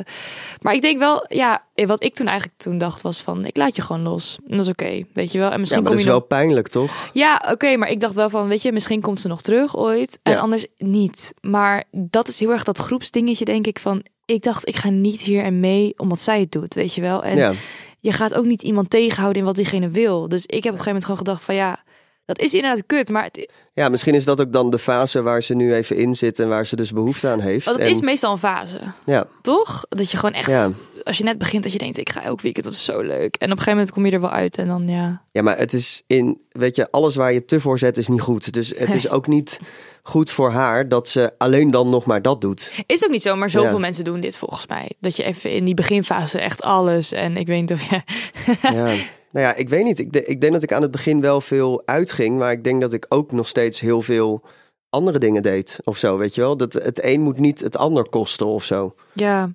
maar 0.61 0.73
ik 0.73 0.81
denk 0.81 0.99
wel, 0.99 1.25
ja, 1.27 1.61
wat 1.73 2.03
ik 2.03 2.13
toen 2.15 2.27
eigenlijk 2.27 2.59
toen 2.59 2.77
dacht 2.77 3.01
was 3.01 3.21
van, 3.21 3.45
ik 3.45 3.57
laat 3.57 3.75
je 3.75 3.81
gewoon 3.81 4.01
los. 4.01 4.37
En 4.47 4.57
dat 4.57 4.65
is 4.65 4.71
oké, 4.71 5.03
weet 5.13 5.31
je 5.31 5.37
wel. 5.37 5.47
En 5.47 5.53
ja, 5.53 5.57
misschien 5.59 5.81
maar 5.81 5.91
kom 5.91 5.97
dat 5.97 6.05
je 6.05 6.11
is 6.11 6.19
nog... 6.19 6.27
wel 6.29 6.39
pijnlijk, 6.39 6.67
toch? 6.67 7.09
Ja, 7.13 7.43
oké, 7.51 7.77
maar 7.77 7.89
ik 7.89 7.99
dacht 7.99 8.15
wel 8.15 8.29
van, 8.29 8.47
weet 8.47 8.61
je, 8.61 8.71
misschien 8.71 9.01
komt 9.01 9.19
ze 9.21 9.27
nog 9.27 9.41
terug 9.41 9.77
ooit. 9.77 10.19
En 10.23 10.31
Ja. 10.33 10.39
anders 10.39 10.65
niet. 10.77 11.33
Maar 11.41 11.83
dat 11.91 12.27
is 12.27 12.39
heel 12.39 12.51
erg 12.51 12.63
dat 12.63 12.77
groepsdingetje, 12.77 13.45
denk 13.45 13.67
ik, 13.67 13.79
van... 13.79 14.03
Ik 14.25 14.43
dacht, 14.43 14.67
ik 14.67 14.75
ga 14.75 14.89
niet 14.89 15.21
hier 15.21 15.43
en 15.43 15.59
mee 15.59 15.93
omdat 15.97 16.21
zij 16.21 16.39
het 16.39 16.51
doet, 16.51 16.73
weet 16.73 16.93
je 16.93 17.01
wel. 17.01 17.23
En 17.23 17.37
ja. 17.37 17.53
je 17.99 18.11
gaat 18.11 18.33
ook 18.33 18.45
niet 18.45 18.61
iemand 18.63 18.89
tegenhouden 18.89 19.39
in 19.41 19.47
wat 19.47 19.55
diegene 19.55 19.89
wil. 19.89 20.27
Dus 20.27 20.45
ik 20.45 20.63
heb 20.63 20.73
op 20.73 20.79
een 20.79 20.83
gegeven 20.83 20.85
moment 20.85 21.03
gewoon 21.05 21.17
gedacht 21.17 21.43
van, 21.43 21.55
ja, 21.55 21.83
dat 22.25 22.39
is 22.39 22.53
inderdaad 22.53 22.83
kut. 22.85 23.09
Maar 23.09 23.23
het, 23.23 23.51
ja, 23.73 23.89
misschien 23.89 24.13
is 24.15 24.25
dat 24.25 24.41
ook 24.41 24.53
dan 24.53 24.69
de 24.69 24.79
fase 24.79 25.21
waar 25.21 25.43
ze 25.43 25.53
nu 25.55 25.73
even 25.73 25.95
in 25.95 26.15
zit 26.15 26.39
en 26.39 26.47
waar 26.47 26.65
ze 26.65 26.75
dus 26.75 26.91
behoefte 26.91 27.27
aan 27.27 27.39
heeft. 27.39 27.65
want 27.65 27.77
het 27.77 27.85
En- 27.85 27.91
is 27.91 28.01
meestal 28.01 28.31
een 28.31 28.37
fase, 28.37 28.79
Ja, 29.05 29.25
toch? 29.41 29.85
Dat 29.89 30.11
je 30.11 30.17
gewoon 30.17 30.35
echt, 30.35 30.49
ja. 30.49 30.71
Als 31.03 31.17
je 31.17 31.23
net 31.23 31.37
begint, 31.37 31.63
dat 31.63 31.71
je 31.71 31.77
denkt, 31.77 31.97
ik 31.97 32.09
ga 32.09 32.23
elk 32.23 32.41
weekend, 32.41 32.65
dat 32.65 32.73
is 32.73 32.85
zo 32.85 33.01
leuk. 33.01 33.35
En 33.35 33.45
op 33.51 33.57
een 33.57 33.57
gegeven 33.57 33.71
moment 33.71 33.91
kom 33.91 34.05
je 34.05 34.11
er 34.11 34.21
wel 34.21 34.29
uit 34.29 34.57
en 34.57 34.67
dan, 34.67 34.87
ja... 34.87 35.25
ja, 35.31 35.41
maar 35.41 35.57
het 35.57 35.73
is 35.73 36.03
in, 36.07 36.41
weet 36.49 36.75
je, 36.75 36.91
alles 36.91 37.15
waar 37.15 37.33
je 37.33 37.45
te 37.45 37.59
voor 37.59 37.79
zet 37.79 37.97
is 37.97 38.07
niet 38.07 38.21
goed. 38.21 38.53
Dus 38.53 38.73
het 38.77 38.93
is 38.93 39.09
ook 39.09 39.27
niet 39.27 39.59
goed 40.03 40.31
voor 40.31 40.51
haar 40.51 40.89
dat 40.89 41.07
ze 41.09 41.31
alleen 41.37 41.71
dan 41.71 41.89
nog 41.89 42.05
maar 42.05 42.21
dat 42.21 42.41
doet. 42.41 42.71
Is 42.85 43.03
ook 43.03 43.11
niet 43.11 43.21
zo, 43.21 43.35
maar 43.35 43.49
zoveel 43.49 43.71
Ja. 43.73 43.77
mensen 43.79 44.03
doen 44.03 44.19
dit 44.19 44.37
volgens 44.37 44.67
mij. 44.67 44.91
Dat 44.99 45.15
je 45.15 45.23
even 45.23 45.51
in 45.51 45.65
die 45.65 45.73
beginfase 45.73 46.39
echt 46.39 46.61
alles 46.61 47.11
en 47.11 47.37
ik 47.37 47.47
weet 47.47 47.61
niet 47.61 47.71
of 47.71 47.89
je... 47.89 48.01
Ja. 48.61 48.93
Nou 49.33 49.45
ja, 49.45 49.55
ik 49.55 49.69
weet 49.69 49.83
niet. 49.83 49.99
Ik, 49.99 50.11
de- 50.11 50.25
ik 50.25 50.41
denk 50.41 50.53
dat 50.53 50.63
ik 50.63 50.71
aan 50.71 50.81
het 50.81 50.91
begin 50.91 51.21
wel 51.21 51.41
veel 51.41 51.81
uitging, 51.85 52.37
maar 52.37 52.51
ik 52.51 52.63
denk 52.63 52.81
dat 52.81 52.93
ik 52.93 53.05
ook 53.09 53.31
nog 53.31 53.47
steeds 53.47 53.79
heel 53.79 54.01
veel 54.01 54.43
andere 54.89 55.19
dingen 55.19 55.41
deed 55.41 55.79
of 55.83 55.97
zo, 55.97 56.17
weet 56.17 56.35
je 56.35 56.41
wel? 56.41 56.57
Dat 56.57 56.73
het 56.73 57.03
een 57.03 57.21
moet 57.21 57.39
niet 57.39 57.59
het 57.61 57.77
ander 57.77 58.09
kosten 58.09 58.47
of 58.47 58.63
zo. 58.63 58.95
Ja. 59.13 59.53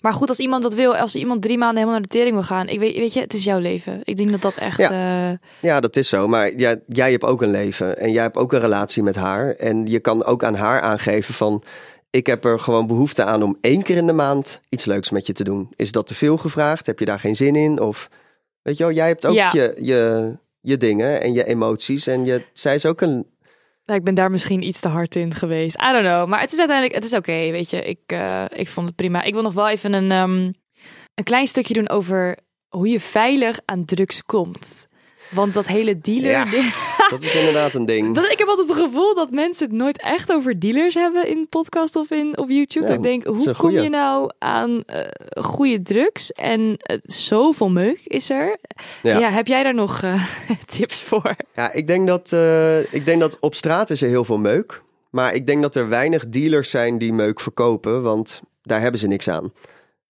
Maar 0.00 0.12
goed, 0.12 0.28
als 0.28 0.38
iemand 0.38 0.62
dat 0.62 0.74
wil, 0.74 0.96
als 0.96 1.14
iemand 1.14 1.42
drie 1.42 1.58
maanden 1.58 1.76
helemaal 1.76 1.98
naar 2.00 2.08
de 2.08 2.16
tering 2.16 2.34
wil 2.34 2.42
gaan, 2.42 2.68
ik 2.68 2.78
weet, 2.78 2.96
weet 2.96 3.12
je, 3.12 3.20
het 3.20 3.34
is 3.34 3.44
jouw 3.44 3.58
leven. 3.58 4.00
Ik 4.04 4.16
denk 4.16 4.30
dat 4.30 4.42
dat 4.42 4.56
echt. 4.56 4.78
eh, 4.80 5.30
Ja, 5.60 5.80
dat 5.80 5.96
is 5.96 6.08
zo. 6.08 6.28
Maar 6.28 6.58
ja, 6.58 6.76
jij 6.86 7.10
hebt 7.10 7.24
ook 7.24 7.42
een 7.42 7.50
leven 7.50 7.98
en 7.98 8.12
jij 8.12 8.22
hebt 8.22 8.36
ook 8.36 8.52
een 8.52 8.60
relatie 8.60 9.02
met 9.02 9.16
haar. 9.16 9.54
En 9.54 9.86
je 9.86 10.00
kan 10.00 10.24
ook 10.24 10.44
aan 10.44 10.54
haar 10.54 10.80
aangeven 10.80 11.34
van... 11.34 11.62
ik 12.10 12.26
heb 12.26 12.44
er 12.44 12.58
gewoon 12.60 12.86
behoefte 12.86 13.24
aan 13.24 13.42
om 13.42 13.56
één 13.60 13.82
keer 13.82 13.96
in 13.96 14.06
de 14.06 14.12
maand 14.12 14.60
iets 14.68 14.84
leuks 14.84 15.10
met 15.10 15.26
je 15.26 15.32
te 15.32 15.44
doen. 15.44 15.68
Is 15.76 15.92
dat 15.92 16.06
te 16.06 16.14
veel 16.14 16.36
gevraagd? 16.36 16.86
Heb 16.86 16.98
je 16.98 17.04
daar 17.04 17.20
geen 17.20 17.36
zin 17.36 17.56
in? 17.56 17.80
Of 17.80 18.08
weet 18.62 18.76
je 18.76 18.84
wel, 18.84 18.92
jij 18.92 19.06
hebt 19.06 19.26
ook 19.26 19.34
Ja. 19.34 19.50
je, 19.52 19.74
je, 19.80 20.32
je 20.60 20.76
dingen 20.76 21.20
en 21.22 21.32
je 21.32 21.44
emoties. 21.44 22.06
En 22.06 22.24
je, 22.24 22.42
zij 22.52 22.74
is 22.74 22.86
ook 22.86 23.00
een... 23.00 23.26
nou, 23.90 24.02
ik 24.02 24.08
ben 24.08 24.14
daar 24.14 24.30
misschien 24.30 24.66
iets 24.66 24.80
te 24.80 24.88
hard 24.88 25.16
in 25.16 25.34
geweest. 25.34 25.76
I 25.76 25.92
don't 25.92 26.04
know. 26.04 26.28
Maar 26.28 26.40
het 26.40 26.52
is 26.52 26.58
uiteindelijk, 26.58 26.96
het 26.96 27.04
is 27.04 27.14
oké, 27.14 27.50
weet 27.50 27.70
je. 27.70 27.82
Ik, 27.84 28.00
eh, 28.06 28.44
ik 28.54 28.68
vond 28.68 28.86
het 28.86 28.96
prima. 28.96 29.22
Ik 29.22 29.32
wil 29.32 29.42
nog 29.42 29.52
wel 29.52 29.68
even 29.68 29.92
een, 29.92 30.10
ehm, 30.10 30.52
een 31.14 31.24
klein 31.24 31.46
stukje 31.46 31.74
doen 31.74 31.88
over 31.88 32.38
hoe 32.68 32.88
je 32.88 33.00
veilig 33.00 33.58
aan 33.64 33.84
drugs 33.84 34.22
komt. 34.22 34.88
Want 35.30 35.54
dat 35.54 35.66
hele 35.66 35.98
dealer. 35.98 36.30
Ja. 36.30 36.46
Dat 37.10 37.22
is 37.22 37.34
inderdaad 37.34 37.74
een 37.74 37.86
ding. 37.86 38.14
Dat, 38.14 38.30
ik 38.30 38.38
heb 38.38 38.48
altijd 38.48 38.68
het 38.68 38.76
gevoel 38.76 39.14
dat 39.14 39.30
mensen 39.30 39.66
het 39.66 39.76
nooit 39.76 40.00
echt 40.02 40.32
over 40.32 40.60
dealers 40.60 40.94
hebben 40.94 41.26
in 41.26 41.46
podcast 41.48 41.96
of 41.96 42.10
in 42.10 42.38
op 42.38 42.48
YouTube. 42.48 42.86
Ja, 42.86 42.94
ik 42.94 43.02
denk, 43.02 43.24
hoe 43.24 43.54
kom 43.56 43.70
je 43.70 43.88
nou 43.88 44.30
aan 44.38 44.82
eh, 44.86 45.04
goede 45.42 45.82
drugs? 45.82 46.32
En 46.32 46.76
eh, 46.76 46.96
zoveel 47.00 47.70
meuk 47.70 48.00
is 48.04 48.30
er. 48.30 48.58
Ja. 49.02 49.18
Ja. 49.18 49.30
heb 49.30 49.46
jij 49.46 49.62
daar 49.62 49.74
nog 49.74 50.02
eh, 50.02 50.24
tips 50.76 51.02
voor? 51.02 51.34
Ja, 51.54 51.72
ik 51.72 51.86
denk, 51.86 52.06
dat, 52.06 52.32
ik 52.90 53.06
denk 53.06 53.20
dat 53.20 53.38
op 53.40 53.54
straat 53.54 53.90
is 53.90 54.02
er 54.02 54.08
heel 54.08 54.24
veel 54.24 54.38
meuk. 54.38 54.82
Maar 55.10 55.34
ik 55.34 55.46
denk 55.46 55.62
dat 55.62 55.74
er 55.74 55.88
weinig 55.88 56.28
dealers 56.28 56.70
zijn 56.70 56.98
die 56.98 57.12
meuk 57.12 57.40
verkopen, 57.40 58.02
want 58.02 58.40
daar 58.62 58.80
hebben 58.80 59.00
ze 59.00 59.06
niks 59.06 59.28
aan. 59.28 59.52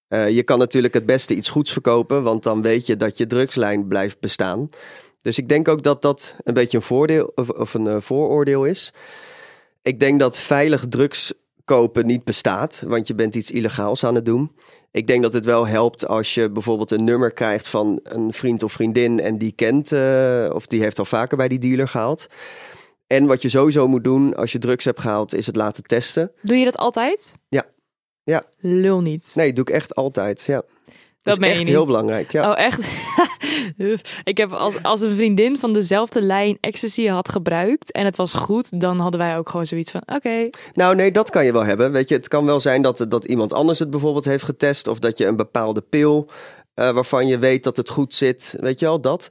Je 0.09 0.43
kan 0.43 0.59
natuurlijk 0.59 0.95
het 0.95 1.07
beste 1.07 1.35
iets 1.35 1.49
goeds 1.49 1.73
verkopen, 1.73 2.23
want 2.23 2.43
dan 2.43 2.63
weet 2.63 2.87
je 2.87 2.97
dat 2.97 3.17
je 3.17 3.27
drugslijn 3.27 3.89
blijft 3.89 4.21
bestaan. 4.21 4.69
Dus 5.23 5.39
ik 5.39 5.49
denk 5.49 5.69
ook 5.69 5.83
dat 5.83 6.03
dat 6.03 6.37
een 6.45 6.55
beetje 6.55 6.77
een 6.77 6.83
voordeel 6.83 7.33
of, 7.35 7.49
of 7.49 7.75
een 7.75 7.87
eh, 7.87 7.97
vooroordeel 8.01 8.65
is. 8.65 8.93
Ik 9.83 10.01
denk 10.01 10.21
dat 10.21 10.39
veilig 10.39 10.85
drugs 10.89 11.33
kopen 11.65 12.07
niet 12.07 12.25
bestaat, 12.25 12.83
want 12.87 13.07
je 13.07 13.15
bent 13.15 13.35
iets 13.35 13.51
illegaals 13.51 14.05
aan 14.05 14.15
het 14.15 14.25
doen. 14.25 14.53
Ik 14.91 15.07
denk 15.07 15.23
dat 15.23 15.33
het 15.33 15.45
wel 15.45 15.67
helpt 15.67 16.07
als 16.07 16.35
je 16.35 16.51
bijvoorbeeld 16.51 16.91
een 16.91 17.05
nummer 17.05 17.33
krijgt 17.33 17.69
van 17.69 18.01
een 18.03 18.33
vriend 18.33 18.63
of 18.63 18.73
vriendin 18.73 19.21
en 19.21 19.39
die 19.39 19.53
kent, 19.53 19.93
eh, 19.93 20.51
of 20.53 20.67
die 20.67 20.83
heeft 20.83 20.99
al 20.99 21.05
vaker 21.05 21.37
bij 21.37 21.49
die 21.49 21.59
dealer 21.59 21.89
gehaald. 21.89 22.27
En 23.07 23.27
wat 23.27 23.43
je 23.43 23.49
sowieso 23.49 23.89
moet 23.89 24.05
doen 24.05 24.35
als 24.35 24.53
je 24.53 24.59
drugs 24.59 24.85
hebt 24.85 25.01
gehaald, 25.01 25.35
is 25.35 25.47
het 25.47 25.57
laten 25.57 25.83
testen. 25.83 26.33
Doe 26.43 26.57
je 26.57 26.65
dat 26.65 26.77
altijd? 26.77 27.35
Ja. 27.49 27.67
Ja. 28.25 28.45
Lul 28.59 29.01
niet. 29.01 29.33
Nee, 29.35 29.53
doe 29.53 29.65
ik 29.65 29.71
echt 29.71 29.95
altijd. 29.95 30.45
Ja. 30.45 30.63
Dat 31.23 31.41
is 31.41 31.49
echt 31.49 31.67
heel 31.67 31.87
belangrijk. 31.87 32.33
Ja. 32.33 32.51
Oh, 32.51 32.59
echt? 32.59 32.89
ik 34.25 34.37
heb 34.37 34.53
als, 34.53 34.83
als 34.83 35.01
een 35.01 35.15
vriendin 35.15 35.59
van 35.59 35.73
dezelfde 35.73 36.23
lijn 36.23 36.59
ecstasy 36.61 37.07
had 37.07 37.29
gebruikt 37.29 37.93
en 37.93 38.05
het 38.05 38.17
was 38.17 38.33
goed, 38.33 38.81
dan 38.81 38.99
hadden 38.99 39.21
wij 39.21 39.39
ook 39.39 39.49
gewoon 39.49 39.67
zoiets 39.67 39.91
van: 39.91 40.03
oké, 40.15 40.51
Nou, 40.75 40.95
nee, 40.95 41.13
dat 41.13 41.31
kan 41.31 41.45
je 41.45 41.53
wel 41.53 41.65
hebben. 41.65 41.93
Weet 41.93 42.09
je, 42.09 42.15
het 42.15 42.29
kan 42.29 42.45
wel 42.45 42.61
zijn 42.61 42.83
dat, 42.83 43.05
dat 43.09 43.25
iemand 43.25 43.53
anders 43.53 43.79
het 43.79 43.91
bijvoorbeeld 43.91 44.25
heeft 44.25 44.45
getest. 44.45 44.87
Of 44.87 44.99
dat 44.99 45.19
je 45.19 45.27
een 45.27 45.37
bepaalde 45.37 45.81
pil 45.81 46.31
eh, 46.75 46.91
waarvan 46.91 47.27
je 47.27 47.39
weet 47.39 47.65
dat 47.65 47.77
het 47.77 47.91
goed 47.91 48.15
zit. 48.15 48.57
Weet 48.61 48.79
je 48.79 48.87
wel, 48.87 49.01
dat. 49.01 49.29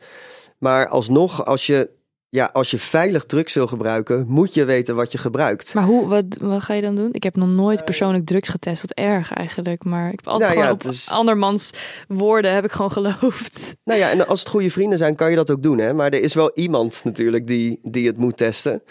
Maar 0.57 0.87
alsnog, 0.87 1.45
als 1.45 1.65
je, 1.65 1.89
ja, 2.31 2.49
als 2.53 2.71
je 2.71 2.79
veilig 2.79 3.25
drugs 3.25 3.53
wil 3.53 3.67
gebruiken, 3.67 4.25
moet 4.27 4.53
je 4.53 4.65
weten 4.65 4.95
wat 4.95 5.11
je 5.11 5.17
gebruikt. 5.17 5.73
Maar 5.73 5.83
hoe, 5.83 6.07
wat, 6.07 6.25
wat 6.41 6.61
ga 6.61 6.73
je 6.73 6.81
dan 6.81 6.95
doen? 6.95 7.09
Ik 7.11 7.23
heb 7.23 7.35
nog 7.35 7.47
nooit 7.47 7.85
persoonlijk 7.85 8.25
drugs 8.25 8.49
getest. 8.49 8.81
Wat 8.81 8.91
erg 8.91 9.33
eigenlijk. 9.33 9.83
Maar 9.83 10.05
ik 10.11 10.15
heb 10.19 10.27
altijd 10.27 10.49
Nou 10.49 10.61
ja, 10.61 10.67
gewoon 10.69 10.85
op 10.85 10.91
is- 10.93 11.09
andermans 11.09 11.69
woorden 12.07 12.53
heb 12.53 12.63
ik 12.63 12.71
gewoon 12.71 12.91
geloofd. 12.91 13.75
Nou 13.83 13.99
ja, 13.99 14.09
en 14.11 14.27
als 14.27 14.39
het 14.39 14.49
goede 14.49 14.69
vrienden 14.71 14.97
zijn, 14.97 15.15
kan 15.15 15.29
je 15.29 15.35
dat 15.35 15.51
ook 15.51 15.63
doen. 15.63 15.77
Hè? 15.77 15.93
Maar 15.93 16.11
er 16.11 16.21
is 16.23 16.33
wel 16.33 16.51
iemand 16.53 17.01
natuurlijk 17.03 17.47
die, 17.47 17.79
die 17.83 18.07
het 18.07 18.17
moet 18.17 18.37
testen. 18.37 18.83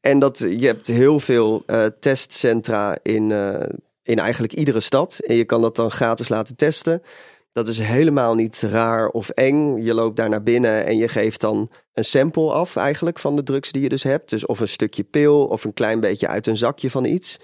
En 0.00 0.18
dat, 0.18 0.38
je 0.38 0.66
hebt 0.66 0.86
heel 0.86 1.20
veel 1.20 1.62
eh, 1.66 1.84
testcentra 1.86 2.96
in, 3.02 3.32
eh, 3.32 3.68
in 4.02 4.18
eigenlijk 4.18 4.52
iedere 4.52 4.80
stad. 4.80 5.18
En 5.26 5.34
je 5.34 5.44
kan 5.44 5.60
dat 5.60 5.76
dan 5.76 5.90
gratis 5.90 6.28
laten 6.28 6.56
testen. 6.56 7.02
Dat 7.52 7.68
is 7.68 7.78
helemaal 7.78 8.34
niet 8.34 8.60
raar 8.60 9.08
of 9.08 9.28
eng. 9.28 9.76
Je 9.82 9.94
loopt 9.94 10.16
daar 10.16 10.28
naar 10.28 10.42
binnen 10.42 10.86
en 10.86 10.96
je 10.96 11.08
geeft 11.08 11.40
dan 11.40 11.70
een 11.92 12.04
sample 12.04 12.52
af 12.52 12.76
eigenlijk 12.76 13.18
van 13.18 13.36
de 13.36 13.42
drugs 13.42 13.72
die 13.72 13.82
je 13.82 13.88
dus 13.88 14.02
hebt. 14.02 14.30
Dus 14.30 14.46
of 14.46 14.60
een 14.60 14.68
stukje 14.68 15.02
pil 15.02 15.44
of 15.46 15.64
een 15.64 15.74
klein 15.74 16.00
beetje 16.00 16.26
uit 16.28 16.46
een 16.46 16.56
zakje 16.56 16.90
van 16.90 17.04
iets. 17.04 17.38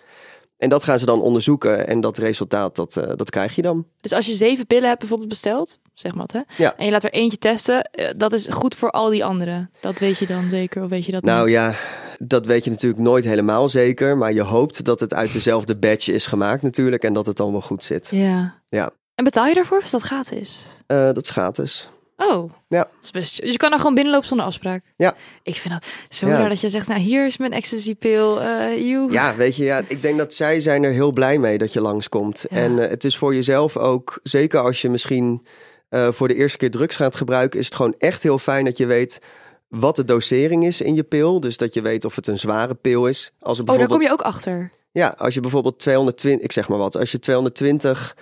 En 0.56 0.68
dat 0.68 0.84
gaan 0.84 0.98
ze 0.98 1.06
dan 1.06 1.22
onderzoeken 1.22 1.86
en 1.86 2.00
dat 2.00 2.18
resultaat, 2.18 2.76
dat, 2.76 2.96
eh, 2.96 3.12
dat 3.16 3.30
krijg 3.30 3.54
je 3.54 3.62
dan. 3.62 3.86
Dus 4.00 4.12
als 4.12 4.26
je 4.26 4.32
zeven 4.32 4.66
pillen 4.66 4.88
hebt 4.88 4.98
bijvoorbeeld 4.98 5.28
besteld, 5.30 5.78
zeg 5.94 6.14
maar 6.14 6.28
hè? 6.32 6.40
Ja. 6.56 6.76
En 6.76 6.84
je 6.84 6.90
laat 6.90 7.04
er 7.04 7.12
eentje 7.12 7.38
testen, 7.38 7.82
eh, 7.82 8.12
dat 8.16 8.32
is 8.32 8.48
goed 8.50 8.74
voor 8.74 8.90
al 8.90 9.10
die 9.10 9.24
anderen. 9.24 9.70
Dat 9.80 9.98
weet 9.98 10.18
je 10.18 10.26
dan 10.26 10.50
zeker, 10.50 10.82
of 10.82 10.88
weet 10.88 11.04
je 11.04 11.12
dat 11.12 11.22
Nou 11.22 11.44
niet? 11.44 11.54
ja, 11.54 11.74
dat 12.18 12.46
weet 12.46 12.64
je 12.64 12.70
natuurlijk 12.70 13.02
nooit 13.02 13.24
helemaal 13.24 13.68
zeker. 13.68 14.16
Maar 14.16 14.32
je 14.32 14.42
hoopt 14.42 14.84
dat 14.84 15.00
het 15.00 15.14
uit 15.14 15.32
dezelfde 15.32 15.76
batch 15.76 16.08
is 16.08 16.26
gemaakt 16.26 16.62
natuurlijk. 16.62 17.02
En 17.02 17.12
dat 17.12 17.26
het 17.26 17.36
dan 17.36 17.52
wel 17.52 17.60
goed 17.62 17.84
zit. 17.84 18.08
Ja. 18.10 18.62
Ja. 18.68 18.90
En 19.16 19.24
betaal 19.24 19.46
je 19.46 19.54
daarvoor 19.54 19.78
of 19.78 19.84
is 19.84 19.90
dat 19.90 20.02
gratis? 20.02 20.66
Eh, 20.86 20.96
dat 21.04 21.22
is 21.22 21.30
gratis. 21.30 21.88
Oh. 22.16 22.52
Ja. 22.68 22.78
Dat 22.78 22.88
is 23.02 23.10
best, 23.10 23.42
je 23.42 23.56
kan 23.56 23.72
er 23.72 23.78
gewoon 23.78 23.94
binnenlopen 23.94 24.28
zonder 24.28 24.46
afspraak. 24.46 24.92
Ja. 24.96 25.14
Ik 25.42 25.56
vind 25.56 25.74
dat 25.74 25.84
zo 26.08 26.26
Ja. 26.28 26.36
raar 26.38 26.48
dat 26.48 26.60
je 26.60 26.70
zegt, 26.70 26.88
nou 26.88 27.00
hier 27.00 27.26
is 27.26 27.36
mijn 27.36 27.52
ecstasy-pil. 27.52 28.40
eh 28.42 28.90
joe. 28.90 29.12
Ja, 29.12 29.34
weet 29.36 29.56
je, 29.56 29.64
ja, 29.64 29.82
ik 29.88 30.02
denk 30.02 30.18
dat 30.18 30.34
zij 30.34 30.60
zijn 30.60 30.82
er 30.82 30.90
heel 30.92 31.12
blij 31.12 31.38
mee 31.38 31.58
dat 31.58 31.72
je 31.72 31.80
langskomt. 31.80 32.44
Ja. 32.50 32.56
En 32.56 32.78
eh, 32.78 32.88
het 32.90 33.04
is 33.04 33.16
voor 33.16 33.34
jezelf 33.34 33.76
ook, 33.76 34.18
zeker 34.22 34.60
als 34.60 34.80
je 34.82 34.88
misschien 34.88 35.46
eh, 35.88 36.08
voor 36.12 36.28
de 36.28 36.34
eerste 36.34 36.58
keer 36.58 36.70
drugs 36.70 36.96
gaat 36.96 37.16
gebruiken, 37.16 37.58
is 37.60 37.66
het 37.66 37.74
gewoon 37.74 37.94
echt 37.98 38.22
heel 38.22 38.38
fijn 38.38 38.64
dat 38.64 38.76
je 38.76 38.86
weet 38.86 39.20
wat 39.68 39.96
de 39.96 40.04
dosering 40.04 40.64
is 40.64 40.80
in 40.80 40.94
je 40.94 41.02
pil. 41.02 41.40
Dus 41.40 41.56
dat 41.56 41.74
je 41.74 41.82
weet 41.82 42.04
of 42.04 42.16
het 42.16 42.26
een 42.26 42.38
zware 42.38 42.74
pil 42.74 43.06
is. 43.06 43.32
Als 43.40 43.58
er 43.58 43.62
Oh, 43.62 43.68
daar 43.68 43.76
bijvoorbeeld, 43.76 43.90
kom 43.90 44.08
je 44.08 44.12
ook 44.12 44.34
achter. 44.34 44.70
Ja, 44.92 45.14
als 45.18 45.34
je 45.34 45.40
bijvoorbeeld 45.40 45.78
220, 45.78 46.44
ik 46.44 46.52
zeg 46.52 46.68
maar 46.68 46.78
wat, 46.78 46.96
als 46.96 47.10
je 47.10 47.18
220 47.18 48.16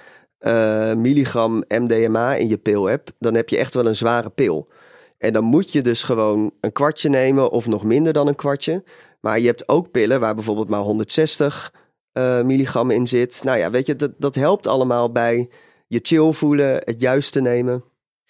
eh, 0.44 0.94
milligram 0.94 1.64
MDMA 1.68 2.35
in 2.35 2.48
je 2.48 2.57
pil 2.57 2.85
hebt, 2.85 3.12
dan 3.18 3.35
heb 3.35 3.48
je 3.48 3.59
echt 3.59 3.74
wel 3.74 3.87
een 3.87 3.96
zware 3.96 4.30
pil. 4.30 4.68
En 5.18 5.33
dan 5.33 5.44
moet 5.44 5.72
je 5.72 5.83
dus 5.83 6.02
gewoon 6.02 6.50
een 6.61 6.72
kwartje 6.72 7.09
nemen 7.09 7.50
of 7.50 7.66
nog 7.66 7.85
minder 7.85 8.12
dan 8.12 8.26
een 8.26 8.35
kwartje. 8.35 8.85
Maar 9.20 9.40
je 9.40 9.46
hebt 9.46 9.68
ook 9.68 9.90
pillen 9.90 10.20
waar 10.20 10.35
bijvoorbeeld 10.35 10.68
maar 10.68 10.80
160 10.80 11.72
eh, 12.12 12.42
milligram 12.42 12.90
in 12.90 13.07
zit. 13.07 13.40
Nou 13.44 13.59
ja, 13.59 13.70
weet 13.70 13.87
je, 13.87 13.96
dat, 13.96 14.11
dat 14.18 14.35
helpt 14.35 14.66
allemaal 14.66 15.12
bij 15.12 15.48
je 15.87 15.98
chill 16.02 16.33
voelen, 16.33 16.72
het 16.74 17.00
juiste 17.00 17.40
nemen. 17.40 17.85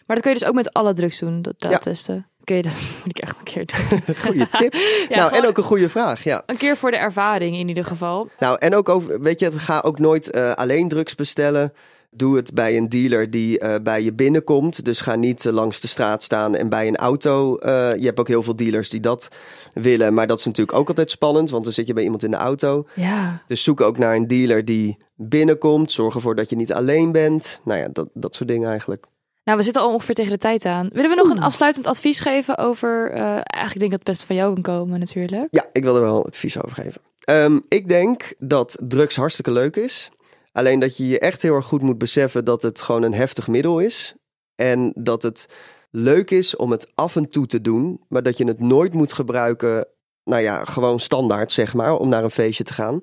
Maar 0.07 0.17
dat 0.17 0.21
kun 0.21 0.33
je 0.33 0.39
dus 0.39 0.49
ook 0.49 0.55
met 0.55 0.73
alle 0.73 0.93
drugs 0.93 1.19
doen, 1.19 1.43
dat, 1.43 1.55
dat 1.59 1.71
Ja. 1.71 1.79
testen. 1.79 2.29
Kun 2.45 2.57
je 2.57 2.63
dat 2.63 2.83
moet 3.05 3.19
ik 3.19 3.23
echt 3.23 3.37
een 3.39 3.45
keer 3.45 3.67
doen. 3.67 4.15
Goeie 4.25 4.49
tip. 4.51 4.75
Ja, 5.09 5.17
nou, 5.17 5.35
en 5.37 5.47
ook 5.47 5.59
een 5.59 5.65
goede 5.65 5.89
vraag, 5.89 6.25
ja. 6.25 6.43
Een 6.47 6.57
keer 6.57 6.77
voor 6.77 6.91
de 6.91 6.97
ervaring 6.97 7.57
in 7.57 7.69
ieder 7.69 7.85
geval. 7.85 8.29
Nou, 8.39 8.57
en 8.59 8.75
ook 8.75 8.89
over, 8.89 9.21
weet 9.21 9.41
je, 9.41 9.53
ga 9.53 9.81
ook 9.81 9.99
nooit 9.99 10.31
eh, 10.31 10.53
alleen 10.53 10.89
drugs 10.89 11.15
bestellen. 11.15 11.73
Doe 12.17 12.37
het 12.37 12.55
bij 12.55 12.77
een 12.77 12.89
dealer 12.89 13.31
die 13.31 13.59
eh, 13.59 13.75
bij 13.83 14.03
je 14.03 14.13
binnenkomt. 14.13 14.85
Dus 14.85 15.01
ga 15.01 15.15
niet 15.15 15.47
eh, 15.47 15.53
langs 15.53 15.81
de 15.81 15.87
straat 15.87 16.23
staan 16.23 16.55
en 16.55 16.69
bij 16.69 16.89
een 16.89 16.97
auto. 16.97 17.57
eh, 17.57 17.97
je 17.97 18.05
hebt 18.05 18.21
ook 18.21 18.29
heel 18.29 18.43
veel 18.43 18.57
dealers 18.57 18.91
die 18.91 19.01
dat 19.01 19.29
willen. 19.75 20.15
Maar 20.15 20.27
dat 20.27 20.39
is 20.39 20.45
natuurlijk 20.45 20.79
ook 20.79 20.89
altijd 20.89 21.11
spannend, 21.11 21.51
want 21.51 21.65
dan 21.65 21.73
zit 21.73 21.87
je 21.87 21.93
bij 21.93 22.03
iemand 22.03 22.25
in 22.25 22.31
de 22.31 22.37
auto. 22.37 22.87
Ja. 22.95 23.43
Dus 23.47 23.63
zoek 23.63 23.81
ook 23.81 23.99
naar 23.99 24.15
een 24.15 24.29
dealer 24.29 24.65
die 24.65 24.97
binnenkomt. 25.17 25.93
Zorg 25.93 26.15
ervoor 26.15 26.35
dat 26.35 26.49
je 26.49 26.57
niet 26.57 26.73
alleen 26.73 27.13
bent. 27.13 27.61
Nou 27.65 27.81
ja, 27.81 27.89
dat, 27.93 28.09
dat 28.15 28.35
soort 28.35 28.49
dingen 28.49 28.69
eigenlijk. 28.69 29.07
Nou, 29.45 29.59
we 29.59 29.65
zitten 29.65 29.83
al 29.83 29.93
ongeveer 29.93 30.15
tegen 30.15 30.33
de 30.33 30.39
tijd 30.39 30.65
aan. 30.65 30.89
Willen 30.93 31.11
we 31.11 31.17
nog 31.17 31.29
een 31.29 31.43
afsluitend 31.43 31.87
advies 31.87 32.21
geven 32.21 32.59
over... 32.59 33.11
eigenlijk 33.11 33.79
denk 33.79 33.83
ik 33.83 33.91
dat 33.91 33.99
het 33.99 34.05
best 34.05 34.25
van 34.25 34.37
jou 34.37 34.53
kan 34.53 34.63
komen 34.63 34.99
natuurlijk. 34.99 35.49
Ja, 35.51 35.65
ik 35.73 35.85
wil 35.85 35.95
er 35.95 36.01
wel 36.01 36.27
advies 36.27 36.63
over 36.63 36.83
geven. 36.83 37.01
Ehm, 37.25 37.59
ik 37.69 37.89
denk 37.89 38.33
dat 38.39 38.77
drugs 38.81 39.17
hartstikke 39.17 39.51
leuk 39.51 39.77
is. 39.77 40.11
Alleen 40.55 40.81
dat 40.81 40.97
je 40.97 41.07
je 41.07 41.19
echt 41.19 41.43
heel 41.43 41.55
erg 41.55 41.67
goed 41.67 41.83
moet 41.83 41.99
beseffen 41.99 42.45
dat 42.45 42.63
het 42.63 42.81
gewoon 42.81 43.03
een 43.03 43.15
heftig 43.15 43.49
middel 43.49 43.79
is. 43.79 44.15
En 44.55 44.93
dat 44.97 45.23
het 45.23 45.49
leuk 45.91 46.31
is 46.31 46.57
om 46.57 46.71
het 46.71 46.91
af 46.95 47.17
en 47.17 47.29
toe 47.29 47.47
te 47.47 47.61
doen, 47.61 48.01
maar 48.09 48.23
dat 48.23 48.39
je 48.39 48.45
het 48.45 48.61
nooit 48.61 48.95
moet 48.95 49.13
gebruiken, 49.13 49.87
nou 50.25 50.43
ja, 50.43 50.65
gewoon 50.65 51.01
standaard 51.01 51.53
zeg 51.53 51.75
maar, 51.75 51.97
om 51.97 52.09
naar 52.09 52.25
een 52.25 52.31
feestje 52.31 52.65
te 52.65 52.73
gaan. 52.73 53.01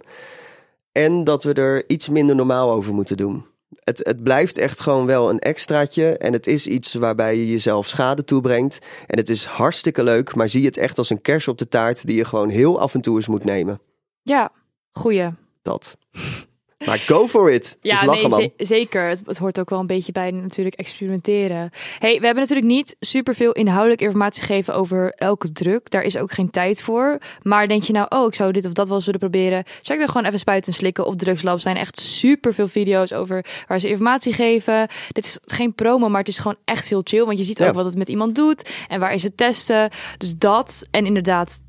En 0.91 1.23
dat 1.23 1.43
we 1.43 1.53
er 1.53 1.89
iets 1.89 2.09
minder 2.09 2.35
normaal 2.35 2.71
over 2.71 2.93
moeten 2.93 3.17
doen. 3.17 3.45
Het, 3.79 3.97
het 3.97 4.23
blijft 4.23 4.57
echt 4.57 4.79
gewoon 4.79 5.05
wel 5.05 5.29
een 5.29 5.39
extraatje 5.39 6.17
en 6.17 6.33
het 6.33 6.47
is 6.47 6.67
iets 6.67 6.93
waarbij 6.93 7.37
je 7.37 7.49
jezelf 7.49 7.87
schade 7.87 8.23
toebrengt. 8.23 8.79
En 9.07 9.17
het 9.17 9.29
is 9.29 9.45
hartstikke 9.45 10.03
leuk, 10.03 10.35
maar 10.35 10.49
zie 10.49 10.65
het 10.65 10.77
echt 10.77 10.97
als 10.97 11.09
een 11.09 11.21
kers 11.21 11.47
op 11.47 11.57
de 11.57 11.67
taart 11.67 12.05
die 12.05 12.17
je 12.17 12.25
gewoon 12.25 12.49
heel 12.49 12.79
af 12.79 12.93
en 12.93 13.01
toe 13.01 13.15
eens 13.15 13.27
moet 13.27 13.43
nemen. 13.43 13.81
Ja, 14.21 14.51
goeie. 14.91 15.29
Dat. 15.61 15.97
Maar 16.85 16.97
go 16.97 17.27
for 17.27 17.51
it. 17.51 17.77
Het 17.81 17.91
is 17.91 18.01
lachen, 18.01 18.29
nee, 18.29 18.53
zeker. 18.57 19.09
Het, 19.09 19.21
het 19.25 19.37
hoort 19.37 19.59
ook 19.59 19.69
wel 19.69 19.79
een 19.79 19.87
beetje 19.87 20.11
bij 20.11 20.31
natuurlijk 20.31 20.75
experimenteren. 20.75 21.69
Hey, 21.99 22.19
we 22.19 22.25
hebben 22.25 22.43
natuurlijk 22.43 22.67
niet 22.67 22.95
superveel 22.99 23.51
inhoudelijke 23.51 24.03
informatie 24.03 24.43
gegeven 24.43 24.75
over 24.75 25.11
elke 25.15 25.51
druk. 25.51 25.89
Daar 25.89 26.01
is 26.01 26.17
ook 26.17 26.31
geen 26.31 26.49
tijd 26.49 26.81
voor. 26.81 27.17
Maar 27.41 27.67
denk 27.67 27.83
je 27.83 27.93
nou, 27.93 28.05
oh, 28.09 28.27
ik 28.27 28.35
zou 28.35 28.51
dit 28.51 28.65
of 28.65 28.73
dat 28.73 28.87
wel 28.89 29.01
zullen 29.01 29.19
proberen. 29.19 29.63
Check 29.81 29.97
dan 29.97 30.07
gewoon 30.07 30.25
even 30.25 30.39
spuiten 30.39 30.71
en 30.71 30.77
slikken 30.77 31.05
op 31.05 31.17
Drugslab. 31.17 31.55
Er 31.55 31.61
zijn 31.61 31.77
echt 31.77 31.99
superveel 31.99 32.67
video's 32.67 33.13
over 33.13 33.45
waar 33.67 33.79
ze 33.79 33.89
informatie 33.89 34.33
geven. 34.33 34.87
Dit 35.11 35.25
is 35.25 35.39
geen 35.45 35.73
promo, 35.73 36.09
maar 36.09 36.19
het 36.19 36.29
is 36.29 36.39
gewoon 36.39 36.57
echt 36.65 36.89
heel 36.89 37.01
chill. 37.03 37.25
Want 37.25 37.37
je 37.37 37.43
ziet 37.43 37.57
Ja. 37.57 37.67
ook 37.67 37.73
wat 37.73 37.85
het 37.85 37.97
met 37.97 38.09
iemand 38.09 38.35
doet 38.35 38.69
en 38.87 38.99
waar 38.99 39.13
is 39.13 39.23
het 39.23 39.37
testen. 39.37 39.89
Dus 40.17 40.37
dat 40.37 40.87
en 40.91 41.05
inderdaad... 41.05 41.61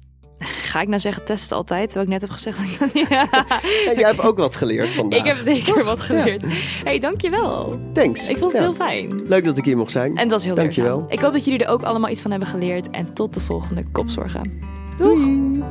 Ga 0.42 0.80
ik 0.80 0.88
nou 0.88 1.00
zeggen, 1.00 1.24
test 1.24 1.42
het 1.42 1.52
altijd? 1.52 1.84
Terwijl 1.90 2.04
ik 2.06 2.12
net 2.12 2.20
heb 2.20 2.30
gezegd 2.30 2.58
jij 3.98 4.08
hebt 4.08 4.20
ook 4.20 4.38
wat 4.38 4.56
geleerd 4.56 4.92
vandaag. 4.92 5.18
Ik 5.20 5.24
heb 5.26 5.36
zeker 5.36 5.84
wat 5.84 6.00
geleerd. 6.00 6.44
hey, 6.84 6.98
dankjewel. 6.98 7.80
Thanks. 7.92 8.30
Ik 8.30 8.38
vond 8.38 8.52
het 8.52 8.60
Ja. 8.62 8.66
heel 8.68 8.76
fijn. 8.76 9.22
Leuk 9.26 9.44
dat 9.44 9.58
ik 9.58 9.64
hier 9.64 9.76
mocht 9.76 9.92
zijn. 9.92 10.16
En 10.16 10.28
dat 10.28 10.38
is 10.38 10.46
heel 10.46 10.54
Dankjewel. 10.54 10.96
leerzaam. 10.98 11.16
Ik 11.16 11.20
hoop 11.20 11.32
dat 11.32 11.44
jullie 11.44 11.64
er 11.64 11.70
ook 11.70 11.82
allemaal 11.82 12.10
iets 12.10 12.20
van 12.22 12.30
hebben 12.30 12.48
geleerd. 12.48 12.90
En 12.90 13.14
tot 13.14 13.34
de 13.34 13.40
volgende 13.40 13.84
kopzorgen. 13.92 14.60
Doei. 14.98 15.62